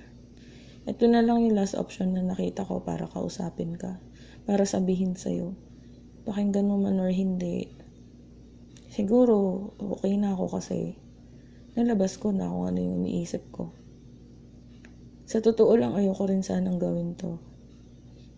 Ito 0.86 1.06
na 1.10 1.22
lang 1.22 1.42
yung 1.42 1.58
last 1.58 1.75
option 1.75 2.14
na 2.14 2.22
nakita 2.22 2.62
ko 2.66 2.82
para 2.82 3.06
kausapin 3.10 3.75
ka. 3.75 3.98
Para 4.46 4.66
sabihin 4.66 5.18
sa'yo. 5.18 5.54
Pakinggan 6.26 6.66
mo 6.66 6.78
man 6.78 6.98
or 6.98 7.10
hindi. 7.10 7.70
Siguro, 8.90 9.70
okay 9.78 10.18
na 10.18 10.34
ako 10.34 10.58
kasi 10.58 10.98
nalabas 11.75 12.18
ko 12.18 12.30
na 12.34 12.50
kung 12.50 12.70
ano 12.70 12.78
yung 12.82 13.06
iniisip 13.06 13.50
ko. 13.50 13.70
Sa 15.26 15.42
totoo 15.42 15.75
lang, 15.75 15.98
ayoko 15.98 16.26
rin 16.30 16.46
sanang 16.46 16.78
gawin 16.78 17.18
to. 17.18 17.38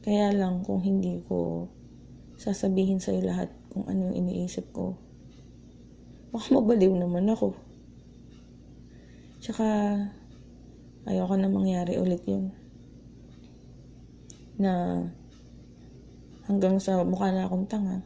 Kaya 0.08 0.32
lang, 0.32 0.64
kung 0.64 0.80
hindi 0.80 1.20
ko 1.28 1.68
sasabihin 2.40 2.96
sa'yo 2.96 3.28
lahat 3.28 3.52
kung 3.68 3.84
ano 3.84 4.08
yung 4.08 4.24
iniisip 4.24 4.72
ko, 4.72 4.96
baka 6.32 6.48
mabaliw 6.48 6.96
naman 6.96 7.28
ako. 7.28 7.52
Tsaka, 9.44 9.68
ayoko 11.04 11.36
na 11.36 11.52
mangyari 11.52 12.00
ulit 12.00 12.24
yun. 12.24 12.56
Na, 14.56 15.04
hanggang 16.48 16.80
sa 16.80 17.04
mukha 17.04 17.28
na 17.28 17.44
akong 17.44 17.68
tanga, 17.68 18.00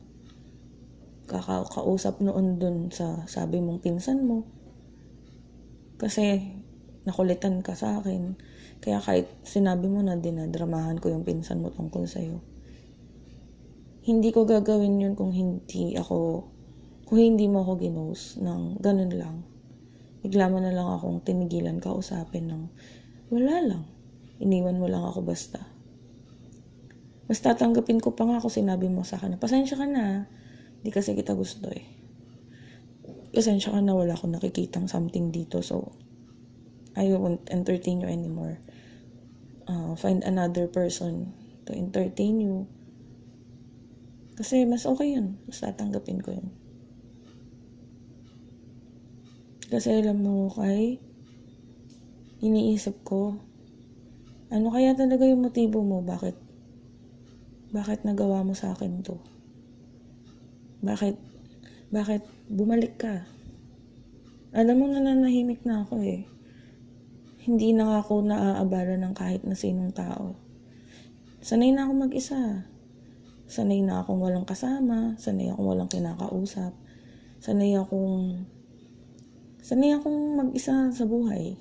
kakakausap 1.30 2.18
noon 2.18 2.58
dun 2.58 2.90
sa 2.90 3.30
sabi 3.30 3.62
mong 3.62 3.78
pinsan 3.78 4.26
mo. 4.26 4.42
Kasi, 6.02 6.50
nakulitan 7.06 7.62
ka 7.62 7.78
sa 7.78 8.02
akin 8.02 8.34
kaya 8.82 8.98
kahit 8.98 9.30
sinabi 9.46 9.86
mo 9.86 10.02
na 10.02 10.18
dinadramahan 10.18 10.98
ko 10.98 11.06
yung 11.06 11.22
pinsan 11.22 11.62
mo 11.62 11.70
tungkol 11.70 12.02
sa'yo, 12.02 12.42
hindi 14.02 14.34
ko 14.34 14.42
gagawin 14.42 14.98
yun 14.98 15.14
kung 15.14 15.30
hindi 15.30 15.94
ako, 15.94 16.42
kung 17.06 17.18
hindi 17.22 17.46
mo 17.46 17.62
ako 17.62 17.78
ginos 17.78 18.42
ng 18.42 18.82
ganun 18.82 19.14
lang. 19.14 19.36
Bigla 20.26 20.50
mo 20.50 20.58
na 20.58 20.74
lang 20.74 20.90
akong 20.98 21.22
tinigilan 21.22 21.78
ka 21.78 21.94
usapin 21.94 22.50
ng 22.50 22.62
wala 23.30 23.62
lang. 23.62 23.82
Iniwan 24.42 24.82
mo 24.82 24.90
lang 24.90 25.06
ako 25.06 25.22
basta. 25.22 25.62
Mas 27.30 27.38
tatanggapin 27.38 28.02
ko 28.02 28.18
pa 28.18 28.26
nga 28.26 28.42
ako 28.42 28.50
sinabi 28.50 28.90
mo 28.90 29.06
sa 29.06 29.22
akin 29.22 29.38
pasensya 29.38 29.78
ka 29.78 29.86
na. 29.86 30.26
Hindi 30.82 30.90
kasi 30.90 31.14
kita 31.14 31.38
gusto 31.38 31.70
eh. 31.70 31.86
Pasensya 33.30 33.70
ka 33.70 33.78
na 33.78 33.94
wala 33.94 34.18
akong 34.18 34.34
nakikitang 34.34 34.90
something 34.90 35.30
dito 35.30 35.62
so 35.62 35.94
I 36.96 37.08
won't 37.16 37.48
entertain 37.48 38.00
you 38.04 38.08
anymore 38.08 38.60
uh, 39.68 39.94
find 39.94 40.22
another 40.24 40.66
person 40.66 41.32
to 41.66 41.72
entertain 41.74 42.40
you. 42.40 42.66
Kasi 44.36 44.64
mas 44.64 44.88
okay 44.88 45.14
yun. 45.14 45.38
Mas 45.46 45.60
tatanggapin 45.60 46.24
ko 46.24 46.34
yun. 46.34 46.48
Kasi 49.72 50.04
alam 50.04 50.20
mo, 50.20 50.52
kay 50.52 51.00
iniisip 52.44 53.06
ko, 53.06 53.40
ano 54.52 54.68
kaya 54.68 54.92
talaga 54.92 55.24
yung 55.24 55.48
motibo 55.48 55.80
mo? 55.80 56.04
Bakit? 56.04 56.36
Bakit 57.72 58.04
nagawa 58.04 58.44
mo 58.44 58.52
sa 58.52 58.76
akin 58.76 59.00
to? 59.00 59.16
Bakit? 60.84 61.16
Bakit 61.88 62.52
bumalik 62.52 63.00
ka? 63.00 63.24
Alam 64.52 64.76
mo, 64.76 64.84
nananahimik 64.92 65.64
na 65.64 65.88
ako 65.88 66.04
eh 66.04 66.31
hindi 67.42 67.74
na 67.74 67.98
ako 67.98 68.22
naaabala 68.22 68.94
ng 69.02 69.14
kahit 69.18 69.42
na 69.42 69.58
sinong 69.58 69.90
tao. 69.90 70.38
Sanay 71.42 71.74
na 71.74 71.90
ako 71.90 72.06
mag-isa. 72.06 72.70
Sanay 73.50 73.82
na 73.82 73.98
akong 73.98 74.22
walang 74.22 74.46
kasama. 74.46 75.18
Sanay 75.18 75.50
akong 75.50 75.66
walang 75.66 75.90
kinakausap. 75.90 76.70
Sanay 77.42 77.74
akong... 77.74 78.46
Sanay 79.58 79.98
akong 79.98 80.38
mag-isa 80.38 80.94
sa 80.94 81.02
buhay. 81.02 81.58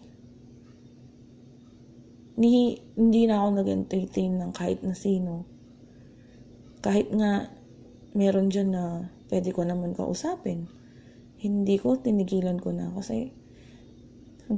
Ni, 2.38 2.78
hindi 2.94 3.26
na 3.26 3.42
ako 3.42 3.50
nag-entertain 3.66 4.38
ng 4.38 4.52
kahit 4.54 4.86
na 4.86 4.94
sino. 4.94 5.50
Kahit 6.86 7.10
nga 7.10 7.50
meron 8.14 8.54
dyan 8.54 8.70
na 8.70 9.10
pwede 9.34 9.50
ko 9.50 9.66
naman 9.66 9.98
kausapin. 9.98 10.70
Hindi 11.42 11.82
ko, 11.82 11.98
tinigilan 11.98 12.62
ko 12.62 12.70
na 12.70 12.94
kasi 12.94 13.34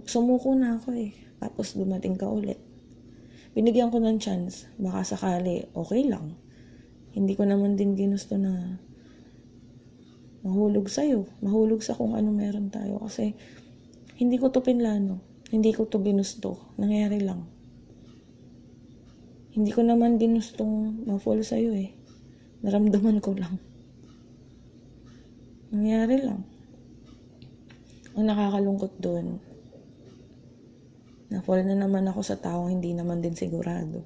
Sumuko 0.01 0.57
na 0.57 0.81
ako 0.81 0.97
eh. 0.97 1.13
Tapos 1.37 1.77
dumating 1.77 2.17
ka 2.17 2.25
ulit. 2.25 2.57
Binigyan 3.53 3.93
ko 3.93 4.01
ng 4.01 4.17
chance. 4.17 4.65
Baka 4.81 5.05
sakali, 5.05 5.69
okay 5.77 6.09
lang. 6.09 6.33
Hindi 7.13 7.37
ko 7.37 7.45
naman 7.45 7.77
din 7.77 7.93
ginusto 7.93 8.33
na 8.41 8.81
mahulog 10.41 10.89
sa'yo. 10.89 11.29
Mahulog 11.45 11.85
sa 11.85 11.93
kung 11.93 12.17
ano 12.17 12.33
meron 12.33 12.73
tayo. 12.73 12.97
Kasi 12.97 13.37
hindi 14.17 14.41
ko 14.41 14.49
to 14.49 14.65
pinlano. 14.65 15.21
Hindi 15.53 15.69
ko 15.69 15.85
to 15.85 16.01
ginusto. 16.01 16.73
Nangyari 16.81 17.21
lang. 17.21 17.45
Hindi 19.53 19.69
ko 19.69 19.85
naman 19.85 20.17
ginustong 20.17 21.05
ma-fall 21.05 21.45
sa'yo 21.45 21.77
eh. 21.77 21.93
Naramdaman 22.65 23.21
ko 23.21 23.37
lang. 23.37 23.61
Nangyari 25.69 26.17
lang. 26.25 26.41
Ang 28.17 28.29
nakakalungkot 28.29 28.97
doon, 28.97 29.37
na-fall 31.33 31.65
na 31.65 31.73
naman 31.73 32.05
ako 32.05 32.21
sa 32.21 32.37
taong 32.37 32.69
hindi 32.69 32.93
naman 32.93 33.17
din 33.17 33.33
sigurado. 33.33 34.05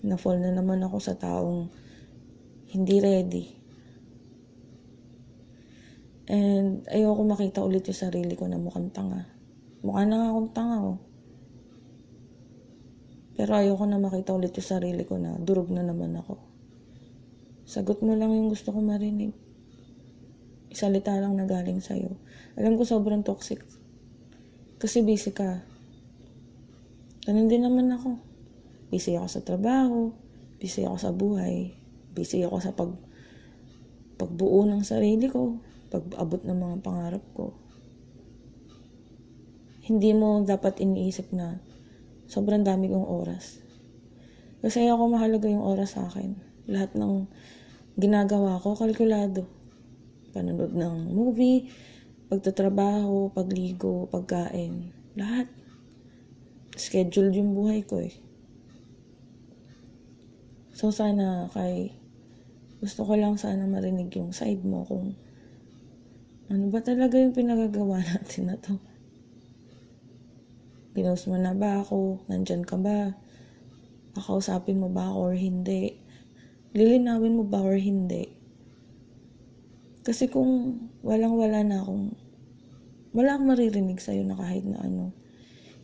Na-fall 0.00 0.40
na 0.40 0.56
naman 0.56 0.80
ako 0.80 0.96
sa 0.96 1.12
taong 1.20 1.68
hindi 2.72 2.96
ready. 3.04 3.44
And 6.32 6.88
ayoko 6.88 7.28
makita 7.28 7.60
ulit 7.60 7.84
yung 7.92 8.00
sarili 8.08 8.32
ko 8.40 8.48
na 8.48 8.56
mukhang 8.56 8.88
tanga. 8.88 9.28
Mukha 9.84 10.08
na 10.08 10.16
nga 10.16 10.28
akong 10.32 10.50
tanga 10.56 10.78
oh. 10.80 10.98
Pero 13.36 13.52
ayoko 13.52 13.84
na 13.84 14.00
makita 14.00 14.32
ulit 14.32 14.56
yung 14.56 14.70
sarili 14.80 15.04
ko 15.04 15.20
na 15.20 15.36
durog 15.36 15.68
na 15.76 15.84
naman 15.84 16.16
ako. 16.16 16.40
Sagot 17.68 18.00
mo 18.00 18.16
lang 18.16 18.32
yung 18.32 18.48
gusto 18.48 18.72
ko 18.72 18.80
marinig. 18.80 19.36
Isalita 20.72 21.12
lang 21.20 21.36
na 21.36 21.44
galing 21.44 21.84
sa'yo. 21.84 22.16
Alam 22.56 22.80
ko 22.80 22.88
sobrang 22.88 23.20
toxic 23.20 23.60
kasi 24.76 25.00
busy 25.00 25.32
ka. 25.32 25.64
Ganun 27.24 27.48
din 27.48 27.64
naman 27.64 27.90
ako. 27.90 28.20
Busy 28.92 29.18
ako 29.18 29.26
sa 29.26 29.42
trabaho, 29.42 30.14
busy 30.62 30.86
ako 30.86 30.96
sa 31.00 31.10
buhay, 31.10 31.74
busy 32.14 32.46
ako 32.46 32.56
sa 32.62 32.70
pag 32.70 32.94
pagbuo 34.16 34.64
ng 34.64 34.80
sarili 34.80 35.28
ko, 35.28 35.60
pag-abot 35.92 36.40
ng 36.40 36.56
mga 36.56 36.76
pangarap 36.80 37.24
ko. 37.36 37.52
Hindi 39.86 40.10
mo 40.16 40.42
dapat 40.42 40.80
iniisip 40.80 41.30
na 41.36 41.60
sobrang 42.26 42.64
dami 42.64 42.90
kong 42.90 43.06
oras. 43.06 43.60
Kasi 44.64 44.88
ako 44.88 45.14
mahalaga 45.14 45.46
yung 45.46 45.62
oras 45.62 45.94
sa 45.94 46.08
akin. 46.08 46.34
Lahat 46.66 46.90
ng 46.98 47.28
ginagawa 47.94 48.58
ko, 48.58 48.74
kalkulado. 48.74 49.46
Panonood 50.34 50.74
ng 50.74 51.14
movie, 51.14 51.70
pagtatrabaho, 52.26 53.30
pagligo, 53.30 54.10
pagkain, 54.10 54.90
lahat. 55.14 55.46
Schedule 56.76 57.32
yung 57.32 57.56
buhay 57.56 57.86
ko 57.86 58.02
eh. 58.02 58.12
So 60.76 60.92
sana 60.92 61.48
kay 61.56 61.96
gusto 62.84 63.08
ko 63.08 63.16
lang 63.16 63.40
sana 63.40 63.64
marinig 63.64 64.12
yung 64.12 64.36
side 64.36 64.60
mo 64.60 64.84
kung 64.84 65.16
ano 66.52 66.68
ba 66.68 66.84
talaga 66.84 67.16
yung 67.16 67.32
pinagagawa 67.32 68.04
natin 68.12 68.52
na 68.52 68.60
to. 68.60 68.76
Ginos 70.92 71.24
mo 71.28 71.40
na 71.40 71.56
ba 71.56 71.80
ako? 71.80 72.20
Nandyan 72.28 72.64
ka 72.68 72.76
ba? 72.76 73.16
Kakausapin 74.12 74.80
mo 74.80 74.92
ba 74.92 75.08
ako 75.08 75.32
or 75.32 75.34
hindi? 75.36 75.96
Lilinawin 76.76 77.40
mo 77.40 77.44
ba 77.48 77.64
or 77.64 77.80
hindi? 77.80 78.35
Kasi 80.06 80.30
kung 80.30 80.78
walang-wala 81.02 81.66
na 81.66 81.82
akong, 81.82 82.14
wala 83.10 83.34
akong 83.34 83.50
maririnig 83.50 83.98
sa'yo 83.98 84.22
na 84.22 84.38
kahit 84.38 84.62
na 84.62 84.78
ano, 84.78 85.10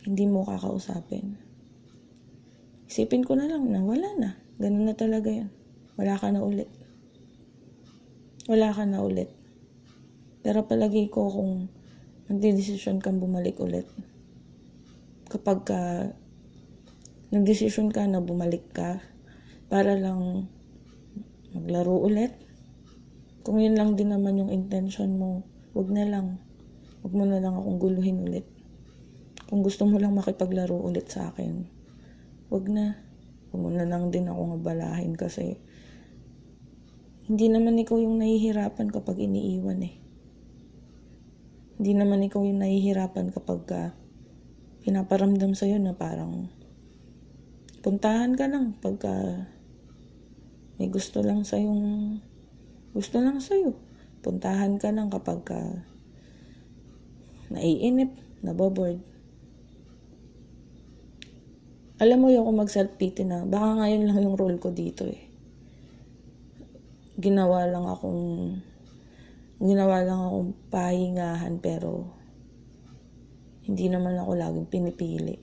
hindi 0.07 0.23
mo 0.31 0.47
kakausapin. 0.47 1.35
Isipin 2.87 3.27
ko 3.27 3.35
na 3.35 3.51
lang 3.51 3.67
na 3.67 3.83
wala 3.83 4.07
na. 4.15 4.39
Ganun 4.63 4.87
na 4.87 4.95
talaga 4.95 5.27
yan. 5.27 5.51
Wala 5.99 6.15
ka 6.15 6.31
na 6.31 6.39
ulit. 6.39 6.71
Wala 8.47 8.71
ka 8.71 8.87
na 8.87 9.03
ulit. 9.03 9.27
Pero 10.39 10.67
palagi 10.71 11.11
ko 11.11 11.27
kung 11.27 11.67
nagdidesisyon 12.31 13.03
kang 13.03 13.19
bumalik 13.19 13.59
ulit. 13.59 13.87
Kapag 15.27 15.67
ka 15.67 15.79
nagdesisyon 17.35 17.91
ka 17.91 18.07
na 18.07 18.23
bumalik 18.23 18.71
ka 18.71 19.03
para 19.67 19.99
lang 19.99 20.47
maglaro 21.51 21.97
ulit, 22.03 22.42
kung 23.43 23.59
yun 23.59 23.75
lang 23.75 23.99
din 23.99 24.15
naman 24.15 24.39
yung 24.39 24.47
intention 24.47 25.19
mo, 25.19 25.43
wag 25.75 25.91
na 25.91 26.07
lang. 26.07 26.39
Wag 27.03 27.11
mo 27.11 27.27
na 27.27 27.43
lang 27.43 27.59
akong 27.59 27.75
guluhin 27.75 28.23
ulit. 28.23 28.47
Kung 29.51 29.59
gusto 29.59 29.83
mo 29.83 29.99
lang 29.99 30.15
makipaglaro 30.15 30.79
ulit 30.79 31.11
sa 31.11 31.35
akin, 31.35 31.67
wag 32.47 32.65
na. 32.71 33.03
Wag 33.51 33.59
mo 33.59 33.69
na 33.69 33.83
lang 33.83 34.09
din 34.15 34.31
ako 34.31 34.55
ngabalahin 34.55 35.13
kasi 35.19 35.59
hindi 37.27 37.51
naman 37.51 37.75
ikaw 37.79 37.99
yung 37.99 38.23
nahihirapan 38.23 38.87
kapag 38.87 39.19
iniiwan 39.19 39.83
eh. 39.83 39.95
Hindi 41.75 41.91
naman 41.99 42.23
ikaw 42.23 42.47
yung 42.47 42.63
nahihirapan 42.63 43.35
kapag 43.35 43.61
ka 43.67 43.83
pinaparamdam 44.83 45.55
sa'yo 45.55 45.79
na 45.79 45.95
parang 45.95 46.51
puntahan 47.83 48.35
ka 48.35 48.51
lang 48.51 48.75
pagka 48.79 49.11
may 50.75 50.91
gusto 50.91 51.23
lang 51.23 51.47
sa'yong 51.47 51.83
gusto 52.93 53.17
lang 53.17 53.41
sa'yo. 53.41 53.73
Puntahan 54.21 54.77
ka 54.77 54.93
lang 54.93 55.09
kapag 55.09 55.41
ka 55.41 55.59
naiinip, 57.49 58.13
naboboard. 58.45 59.01
Alam 62.01 62.17
mo 62.21 62.27
yung 62.29 62.45
kung 62.49 62.61
mag-self-pity 62.61 63.25
na, 63.25 63.45
baka 63.45 63.81
ngayon 63.81 64.03
lang 64.09 64.19
yung 64.21 64.37
role 64.37 64.57
ko 64.57 64.69
dito 64.69 65.05
eh. 65.05 65.21
Ginawa 67.17 67.69
lang 67.69 67.85
akong, 67.85 68.21
ginawa 69.61 70.01
lang 70.01 70.19
akong 70.19 70.51
pahingahan 70.73 71.61
pero 71.61 72.09
hindi 73.63 73.87
naman 73.87 74.19
ako 74.19 74.31
laging 74.35 74.67
pinipili. 74.67 75.37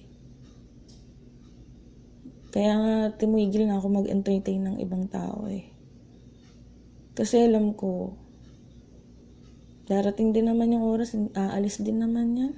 Kaya 2.51 2.73
nga 2.77 2.95
tumigil 3.15 3.71
na 3.71 3.79
ako 3.79 4.03
mag-entertain 4.03 4.67
ng 4.67 4.77
ibang 4.83 5.07
tao 5.07 5.47
eh. 5.47 5.71
Kasi 7.21 7.45
alam 7.45 7.77
ko, 7.77 8.17
darating 9.85 10.33
din 10.33 10.49
naman 10.49 10.73
yung 10.73 10.89
oras, 10.89 11.13
aalis 11.37 11.85
din 11.85 12.01
naman 12.01 12.33
yan. 12.33 12.55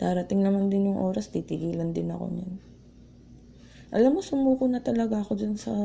Darating 0.00 0.40
naman 0.40 0.72
din 0.72 0.88
yung 0.88 0.96
oras, 0.96 1.28
titigilan 1.28 1.92
din 1.92 2.08
ako 2.08 2.32
niyan. 2.32 2.56
Alam 3.92 4.16
mo, 4.16 4.20
sumuko 4.24 4.64
na 4.72 4.80
talaga 4.80 5.20
ako 5.20 5.36
dun 5.36 5.60
sa 5.60 5.76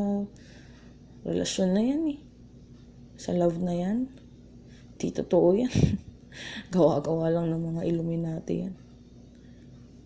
relasyon 1.28 1.76
na 1.76 1.84
yan 1.84 2.16
eh. 2.16 2.20
Sa 3.20 3.36
love 3.36 3.60
na 3.60 3.76
yan. 3.76 4.08
Di 4.96 5.12
totoo 5.12 5.52
yan. 5.52 5.76
Gawa-gawa 6.74 7.36
lang 7.36 7.52
ng 7.52 7.76
mga 7.76 7.82
Illuminati 7.84 8.64
yan. 8.64 8.76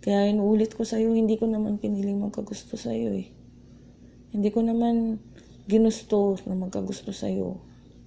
Kaya 0.02 0.34
inuulit 0.34 0.74
ko 0.74 0.82
sa'yo, 0.82 1.14
hindi 1.14 1.38
ko 1.38 1.46
naman 1.46 1.78
piniling 1.78 2.26
magkagusto 2.26 2.74
sa'yo 2.74 3.14
eh. 3.22 3.30
Hindi 4.34 4.50
ko 4.50 4.66
naman 4.66 5.22
ginusto 5.65 6.38
na 6.45 6.54
magkagusto 6.54 7.10
sa'yo 7.10 7.58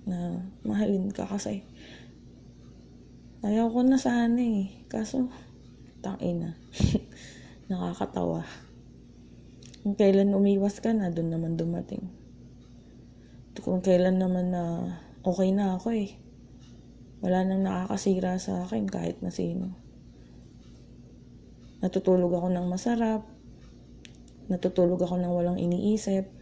na 0.06 0.46
mahalin 0.62 1.10
ka 1.10 1.26
kasi 1.26 1.66
ayaw 3.42 3.70
ko 3.70 3.82
na 3.86 3.98
sana 3.98 4.38
eh. 4.38 4.86
Kaso, 4.90 5.30
tangina. 6.02 6.58
Nakakatawa. 7.70 8.42
Kung 9.82 9.94
kailan 9.94 10.34
umiwas 10.34 10.82
ka 10.82 10.90
na, 10.90 11.10
doon 11.10 11.30
naman 11.34 11.54
dumating. 11.54 12.02
Kung 13.58 13.82
kailan 13.82 14.22
naman 14.22 14.54
na 14.54 14.62
okay 15.26 15.50
na 15.50 15.76
ako 15.76 15.92
eh. 15.94 16.14
Wala 17.18 17.42
nang 17.42 17.66
nakakasira 17.66 18.38
sa 18.38 18.64
akin 18.64 18.86
kahit 18.86 19.18
na 19.20 19.34
sino. 19.34 19.74
Natutulog 21.82 22.30
ako 22.30 22.48
ng 22.54 22.66
masarap. 22.70 23.26
Natutulog 24.46 24.98
ako 25.02 25.18
ng 25.18 25.32
walang 25.34 25.58
iniisip 25.58 26.37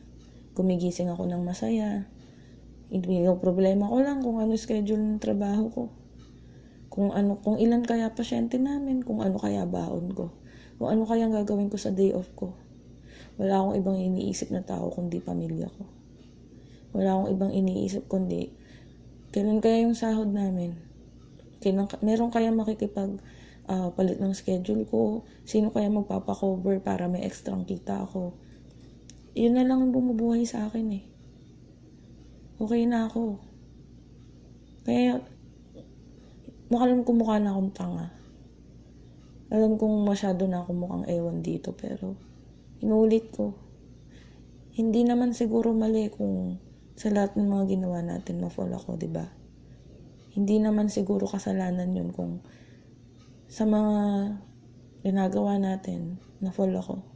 gumigising 0.56 1.12
ako 1.12 1.28
ng 1.28 1.44
masaya. 1.44 2.08
Yung 2.88 3.36
problema 3.36 3.84
ko 3.84 4.00
lang 4.00 4.24
kung 4.24 4.40
ano 4.40 4.56
schedule 4.56 4.96
ng 4.96 5.20
trabaho 5.20 5.68
ko. 5.68 5.84
Kung 6.88 7.12
ano, 7.12 7.36
kung 7.44 7.60
ilan 7.60 7.84
kaya 7.84 8.16
pasyente 8.16 8.56
namin, 8.56 9.04
kung 9.04 9.20
ano 9.20 9.36
kaya 9.36 9.68
baon 9.68 10.16
ko. 10.16 10.32
Kung 10.80 10.88
ano 10.88 11.04
kaya 11.04 11.28
gagawin 11.28 11.68
ko 11.68 11.76
sa 11.76 11.92
day 11.92 12.16
off 12.16 12.32
ko. 12.32 12.56
Wala 13.36 13.60
akong 13.60 13.76
ibang 13.76 13.98
iniisip 14.00 14.48
na 14.48 14.64
tao 14.64 14.88
kundi 14.88 15.20
pamilya 15.20 15.68
ko. 15.68 15.84
Wala 16.96 17.20
akong 17.20 17.30
ibang 17.36 17.52
iniisip 17.52 18.08
kundi 18.08 18.48
kailan 19.36 19.60
kaya 19.60 19.84
yung 19.84 19.92
sahod 19.92 20.32
namin. 20.32 20.72
Kailan, 21.60 21.84
meron 22.00 22.32
kaya 22.32 22.48
makikipag 22.48 23.20
uh, 23.68 23.92
palit 23.92 24.16
ng 24.16 24.32
schedule 24.32 24.88
ko. 24.88 25.28
Sino 25.44 25.68
kaya 25.68 25.92
magpapakover 25.92 26.80
para 26.80 27.04
may 27.12 27.28
extra 27.28 27.52
kita 27.68 28.08
ako 28.08 28.45
yun 29.36 29.52
na 29.52 29.68
lang 29.68 29.84
ang 29.84 29.92
bumubuhay 29.92 30.48
sa 30.48 30.64
akin 30.64 30.96
eh. 30.96 31.04
Okay 32.56 32.88
na 32.88 33.04
ako. 33.04 33.36
Kaya, 34.88 35.20
makalam 36.72 37.04
ko 37.04 37.12
mukha 37.12 37.36
na 37.36 37.52
akong 37.52 37.72
tanga. 37.76 38.16
Alam 39.52 39.76
kong 39.76 40.08
masyado 40.08 40.48
na 40.48 40.64
ako 40.64 40.70
mukhang 40.72 41.04
ewan 41.12 41.44
dito, 41.44 41.76
pero 41.76 42.16
inulit 42.80 43.28
ko. 43.28 43.52
Hindi 44.72 45.04
naman 45.04 45.36
siguro 45.36 45.76
mali 45.76 46.08
kung 46.08 46.56
sa 46.96 47.12
lahat 47.12 47.36
ng 47.36 47.44
mga 47.44 47.64
ginawa 47.76 48.00
natin 48.00 48.40
ma-fall 48.40 48.72
ako, 48.72 48.96
di 48.96 49.06
ba? 49.12 49.28
Hindi 50.32 50.56
naman 50.64 50.88
siguro 50.88 51.28
kasalanan 51.28 51.92
yun 51.92 52.08
kung 52.08 52.40
sa 53.52 53.68
mga 53.68 53.96
ginagawa 55.04 55.60
natin 55.60 56.18
na-fall 56.40 56.72
ako. 56.72 57.15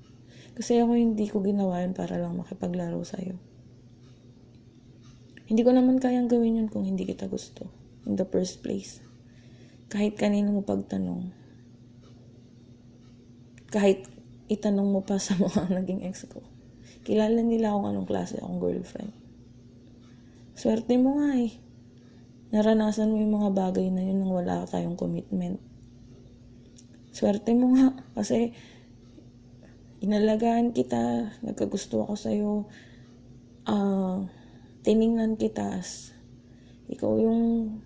Kasi 0.61 0.77
ako 0.77 0.92
hindi 0.92 1.25
ko 1.25 1.40
ginawa 1.40 1.81
yun 1.81 1.96
para 1.96 2.20
lang 2.20 2.37
makipaglaro 2.37 3.01
sa'yo. 3.01 3.40
Hindi 5.49 5.64
ko 5.64 5.73
naman 5.73 5.96
kayang 5.96 6.29
gawin 6.29 6.61
yun 6.61 6.68
kung 6.68 6.85
hindi 6.85 7.09
kita 7.09 7.33
gusto. 7.33 7.64
In 8.05 8.20
the 8.20 8.29
first 8.29 8.61
place. 8.61 9.01
Kahit 9.88 10.20
kanino 10.20 10.53
mo 10.53 10.61
pagtanong. 10.61 11.33
Kahit 13.73 14.05
itanong 14.53 14.92
mo 14.92 15.01
pa 15.01 15.16
sa 15.16 15.33
mga 15.40 15.81
naging 15.81 16.05
ex 16.05 16.29
ko. 16.29 16.44
Kilala 17.09 17.40
nila 17.40 17.73
kung 17.73 17.88
anong 17.88 18.05
klase 18.05 18.37
akong 18.37 18.61
girlfriend. 18.61 19.16
Swerte 20.53 20.92
mo 21.01 21.25
nga 21.25 21.40
eh. 21.40 21.57
Naranasan 22.53 23.09
mo 23.09 23.16
yung 23.16 23.33
mga 23.33 23.51
bagay 23.57 23.88
na 23.88 24.05
yun 24.05 24.20
nang 24.20 24.37
wala 24.37 24.68
tayong 24.68 25.01
commitment. 25.01 25.57
Swerte 27.16 27.57
mo 27.57 27.73
nga. 27.73 27.96
Kasi 28.12 28.53
inalagaan 30.00 30.72
kita, 30.72 31.36
nagkagusto 31.44 32.00
ako 32.04 32.14
sa'yo, 32.16 32.52
uh, 33.68 34.24
tiningnan 34.80 35.36
kita 35.36 35.76
as 35.76 36.16
ikaw 36.88 37.20
yung 37.20 37.76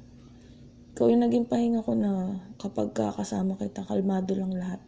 ikaw 0.94 1.10
yung 1.10 1.26
naging 1.26 1.50
pahinga 1.50 1.82
ko 1.82 1.98
na 1.98 2.38
kapag 2.54 2.94
kakasama 2.94 3.58
kita, 3.58 3.82
kalmado 3.82 4.38
lang 4.38 4.54
lahat. 4.54 4.78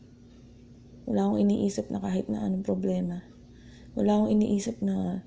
Wala 1.11 1.27
akong 1.27 1.43
iniisip 1.43 1.91
na 1.91 1.99
kahit 1.99 2.31
na 2.31 2.47
anong 2.47 2.63
problema. 2.63 3.27
Wala 3.99 4.23
akong 4.23 4.31
iniisip 4.39 4.79
na 4.87 5.27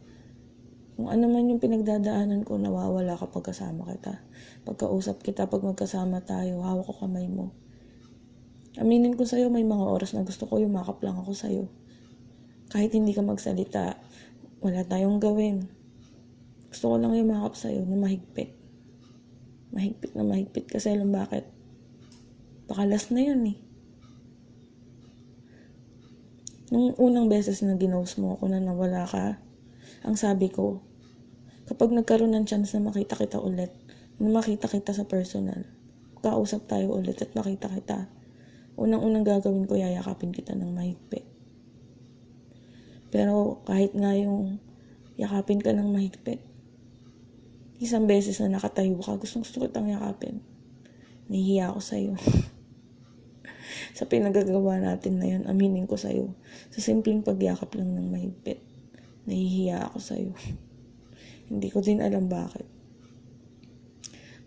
kung 0.95 1.11
ano 1.11 1.31
man 1.31 1.47
yung 1.51 1.63
pinagdadaanan 1.63 2.43
ko, 2.47 2.59
nawawala 2.59 3.15
kapag 3.15 3.51
kasama 3.51 3.87
kita. 3.91 4.19
Pagkausap 4.67 5.23
kita, 5.23 5.47
pag 5.47 5.63
magkasama 5.63 6.23
tayo, 6.23 6.63
hawak 6.63 6.87
ko 6.87 7.07
kamay 7.07 7.27
mo. 7.27 7.55
Aminin 8.75 9.15
ko 9.15 9.23
sa'yo, 9.23 9.51
may 9.51 9.63
mga 9.63 9.83
oras 9.83 10.11
na 10.15 10.27
gusto 10.27 10.47
ko 10.47 10.59
yumakap 10.59 10.99
lang 11.03 11.15
ako 11.19 11.31
sa'yo. 11.31 11.67
Kahit 12.69 12.93
hindi 12.93 13.17
ka 13.17 13.25
magsalita, 13.25 13.97
wala 14.61 14.85
tayong 14.85 15.17
gawin. 15.17 15.65
Gusto 16.69 16.93
ko 16.93 16.95
lang 17.01 17.17
yumakap 17.17 17.57
sa'yo 17.57 17.81
na 17.81 17.97
mahigpit. 17.97 18.53
Mahigpit 19.73 20.13
na 20.13 20.21
mahigpit 20.21 20.69
kasi 20.69 20.93
alam 20.93 21.09
bakit. 21.09 21.49
Pakalas 22.69 23.09
na 23.09 23.25
yun 23.25 23.41
eh. 23.49 23.57
Nung 26.69 26.93
unang 27.01 27.25
beses 27.25 27.65
na 27.65 27.73
ginose 27.73 28.21
mo 28.21 28.37
ako 28.37 28.53
na 28.53 28.61
nawala 28.61 29.09
ka, 29.09 29.41
ang 30.05 30.13
sabi 30.13 30.53
ko, 30.53 30.85
kapag 31.65 31.89
nagkaroon 31.89 32.37
ng 32.37 32.45
chance 32.45 32.77
na 32.77 32.85
makita 32.85 33.17
kita 33.17 33.41
ulit, 33.41 33.73
na 34.21 34.29
makita 34.29 34.69
kita 34.69 34.93
sa 34.93 35.09
personal, 35.09 35.65
kausap 36.21 36.69
tayo 36.69 36.93
ulit 36.93 37.17
at 37.17 37.33
makita 37.33 37.65
kita, 37.73 38.05
unang-unang 38.77 39.25
gagawin 39.25 39.65
ko, 39.65 39.73
yayakapin 39.73 40.29
kita 40.29 40.53
ng 40.53 40.69
mahigpit. 40.69 41.38
Pero 43.09 43.65
kahit 43.65 43.93
nga 43.97 44.13
yung 44.13 44.61
yakapin 45.17 45.59
ka 45.59 45.73
ng 45.73 45.89
mahigpit, 45.89 46.41
isang 47.81 48.05
beses 48.05 48.37
na 48.39 48.57
nakatayo 48.57 48.97
ka, 49.01 49.17
gustong 49.17 49.43
gusto 49.43 49.65
kitang 49.65 49.89
yakapin. 49.89 50.41
Nahihiya 51.29 51.73
ako 51.73 51.79
sa'yo. 51.81 52.13
sa 53.97 54.05
pinagagawa 54.05 54.81
natin 54.81 55.21
na 55.21 55.27
yun, 55.29 55.43
aminin 55.45 55.85
ko 55.89 55.97
sa'yo. 55.97 56.33
Sa 56.69 56.79
simpleng 56.81 57.25
pagyakap 57.25 57.73
lang 57.77 57.93
ng 57.97 58.07
mahigpit, 58.09 58.61
nahihiya 59.25 59.89
ako 59.89 59.97
sa'yo. 60.01 60.31
Hindi 61.49 61.67
ko 61.73 61.81
din 61.81 62.01
alam 62.01 62.29
bakit. 62.29 62.65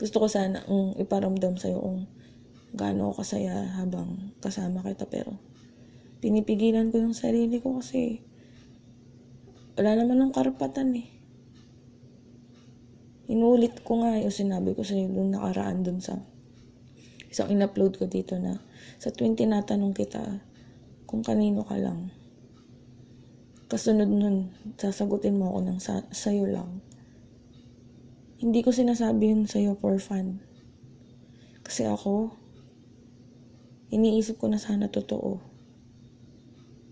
Gusto 0.02 0.22
ko 0.22 0.26
sana 0.26 0.66
um, 0.66 0.94
iparamdam 0.98 1.54
sa'yo 1.58 1.78
kung 1.78 2.10
gaano 2.72 3.12
ako 3.12 3.22
kasaya 3.22 3.68
habang 3.76 4.32
kasama 4.40 4.80
kita 4.80 5.04
pero 5.04 5.36
pinipigilan 6.24 6.88
ko 6.88 7.04
yung 7.04 7.12
sarili 7.12 7.60
ko 7.60 7.78
kasi 7.78 8.24
wala 9.78 9.90
naman 9.96 10.20
ng 10.20 10.32
karapatan 10.36 10.92
eh. 11.00 11.08
Inulit 13.32 13.80
ko 13.80 14.04
nga 14.04 14.20
yung 14.20 14.34
sinabi 14.34 14.76
ko 14.76 14.84
sa'yo 14.84 15.08
nung 15.08 15.32
nakaraan 15.32 15.80
dun 15.80 16.02
sa 16.02 16.20
isang 17.32 17.48
in-upload 17.48 17.96
ko 17.96 18.04
dito 18.04 18.36
na 18.36 18.60
sa 19.00 19.08
tuwing 19.08 19.32
tinatanong 19.32 19.96
kita 19.96 20.44
kung 21.08 21.24
kanino 21.24 21.64
ka 21.64 21.80
lang. 21.80 22.12
Kasunod 23.72 24.12
nun, 24.12 24.52
sasagutin 24.76 25.40
mo 25.40 25.48
ako 25.48 25.60
ng 25.64 25.78
sa- 25.80 26.08
sa'yo 26.12 26.44
lang. 26.44 26.84
Hindi 28.36 28.60
ko 28.60 28.68
sinasabi 28.68 29.32
yun 29.32 29.48
sa'yo 29.48 29.80
for 29.80 29.96
fun. 29.96 30.44
Kasi 31.64 31.88
ako, 31.88 32.36
iniisip 33.88 34.36
ko 34.36 34.52
na 34.52 34.60
sana 34.60 34.92
totoo. 34.92 35.40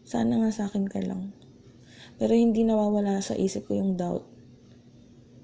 Sana 0.08 0.40
nga 0.40 0.48
sa 0.48 0.72
akin 0.72 0.88
ka 0.88 1.04
lang. 1.04 1.36
Pero 2.20 2.37
hindi 2.37 2.68
nawawala 2.68 3.24
sa 3.24 3.33
isip 3.33 3.72
ko 3.72 3.80
yung 3.80 3.96
doubt. 3.96 4.28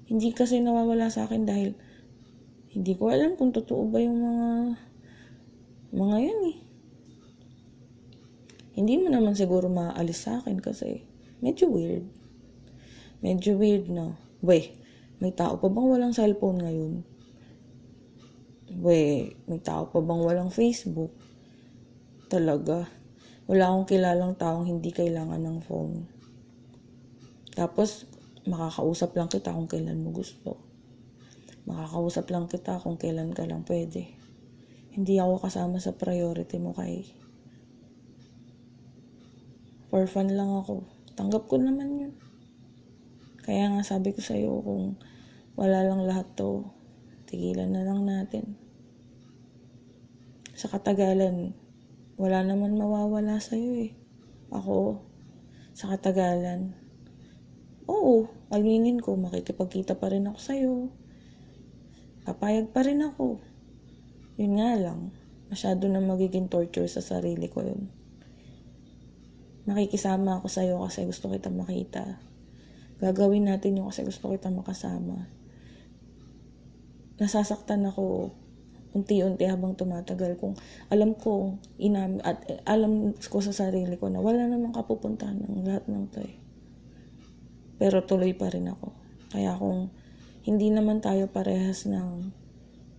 Hindi 0.05 0.29
kasi 0.29 0.61
nawawala 0.61 1.09
sa 1.09 1.25
akin 1.25 1.49
dahil 1.49 1.73
hindi 2.77 2.93
ko 2.93 3.09
alam 3.09 3.33
kung 3.33 3.49
totoo 3.49 3.89
ba 3.89 3.97
yung 3.97 4.21
mga 4.21 4.47
mga 5.97 6.17
yan 6.21 6.41
eh. 6.53 6.57
Hindi 8.77 8.93
mo 9.01 9.09
naman 9.09 9.33
siguro 9.33 9.65
maaalis 9.73 10.29
sa 10.29 10.37
akin 10.37 10.61
kasi 10.61 11.01
medyo 11.41 11.65
weird. 11.65 12.05
Medyo 13.25 13.57
weird 13.57 13.89
na. 13.89 14.13
We, 14.45 14.77
may 15.17 15.33
tao 15.33 15.57
pa 15.57 15.65
bang 15.73 15.89
walang 15.89 16.13
cellphone 16.13 16.61
ngayon? 16.61 16.93
We, 18.77 19.33
may 19.49 19.57
tao 19.65 19.89
pa 19.89 19.97
bang 19.97 20.21
walang 20.21 20.53
Facebook? 20.53 21.09
Talaga. 22.29 22.85
Wala 23.49 23.73
akong 23.73 23.89
kilalang 23.89 24.37
taong 24.37 24.69
hindi 24.69 24.93
kailangan 24.93 25.41
ng 25.41 25.57
phone. 25.65 26.16
Tapos, 27.57 28.05
makakausap 28.45 29.17
lang 29.17 29.33
kita 29.33 29.49
kung 29.49 29.65
kailan 29.65 30.05
mo 30.05 30.13
gusto. 30.13 30.61
Makakausap 31.65 32.29
lang 32.29 32.45
kita 32.45 32.77
kung 32.77 33.01
kailan 33.01 33.33
ka 33.33 33.49
lang 33.49 33.65
pwede. 33.65 34.13
Hindi 34.93 35.17
ako 35.17 35.41
kasama 35.41 35.81
sa 35.81 35.97
priority 35.97 36.61
mo 36.61 36.77
kay 36.77 37.09
for 39.89 40.05
fun 40.05 40.29
lang 40.29 40.53
ako. 40.53 40.85
Tanggap 41.17 41.49
ko 41.49 41.57
naman 41.57 41.97
yun. 41.97 42.13
Kaya 43.41 43.73
nga 43.73 43.81
sabi 43.81 44.13
ko 44.13 44.21
sa'yo 44.21 44.61
kung 44.61 44.99
wala 45.57 45.81
lang 45.81 46.05
lahat 46.05 46.29
to, 46.37 46.69
tigilan 47.25 47.73
na 47.73 47.81
lang 47.81 48.05
natin. 48.05 48.53
Sa 50.53 50.69
katagalan, 50.69 51.57
wala 52.21 52.45
naman 52.45 52.77
mawawala 52.77 53.41
sa'yo 53.41 53.89
eh. 53.89 53.91
Ako, 54.53 55.01
sa 55.73 55.89
katagalan, 55.95 56.77
oo, 57.87 58.27
alinin 58.53 58.99
ko, 58.99 59.15
makikipagkita 59.15 59.95
pa 59.97 60.11
rin 60.11 60.27
ako 60.27 60.39
sa'yo. 60.39 60.73
Papayag 62.27 62.75
pa 62.75 62.83
rin 62.83 63.01
ako. 63.03 63.39
Yun 64.37 64.59
nga 64.59 64.75
lang, 64.75 65.15
masyado 65.47 65.87
na 65.87 66.03
magiging 66.03 66.51
torture 66.51 66.91
sa 66.91 66.99
sarili 66.99 67.47
ko 67.47 67.63
yun 67.63 67.97
makikisama 69.67 70.39
ako 70.39 70.47
sa'yo 70.47 70.75
kasi 70.87 71.03
gusto 71.03 71.27
kita 71.27 71.51
makita. 71.51 72.23
Gagawin 73.03 73.51
natin 73.51 73.77
yung 73.77 73.91
kasi 73.91 74.07
gusto 74.07 74.31
kita 74.31 74.47
makasama. 74.47 75.27
Nasasaktan 77.19 77.83
ako 77.83 78.31
unti-unti 78.95 79.45
habang 79.45 79.75
tumatagal 79.75 80.39
kung 80.39 80.55
alam 80.87 81.13
ko 81.13 81.59
inam 81.77 82.23
at 82.23 82.39
eh, 82.47 82.63
alam 82.63 83.13
ko 83.19 83.43
sa 83.43 83.51
sarili 83.51 83.99
ko 83.99 84.07
na 84.07 84.23
wala 84.23 84.47
namang 84.47 84.73
kapupuntahan 84.73 85.37
ng 85.37 85.67
lahat 85.67 85.85
ng 85.91 86.07
to 86.15 86.23
eh. 86.23 86.46
Pero 87.77 88.05
tuloy 88.05 88.33
pa 88.33 88.49
rin 88.49 88.69
ako. 88.69 88.93
Kaya 89.33 89.53
kung 89.57 89.93
hindi 90.45 90.69
naman 90.73 91.01
tayo 91.01 91.29
parehas 91.29 91.85
ng 91.85 92.33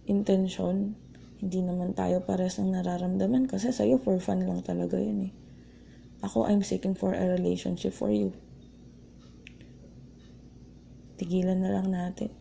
intention, 0.06 0.94
hindi 1.38 1.60
naman 1.62 1.94
tayo 1.94 2.22
parehas 2.26 2.58
ng 2.58 2.74
nararamdaman 2.74 3.46
kasi 3.46 3.70
sa'yo 3.70 4.02
for 4.02 4.18
fun 4.18 4.42
lang 4.42 4.62
talaga 4.66 4.98
yun 4.98 5.30
eh. 5.30 5.32
Ako, 6.26 6.50
I'm 6.50 6.66
seeking 6.66 6.98
for 6.98 7.14
a 7.14 7.24
relationship 7.38 7.94
for 7.94 8.10
you. 8.10 8.34
Tigilan 11.14 11.62
na 11.62 11.78
lang 11.78 11.94
natin. 11.94 12.34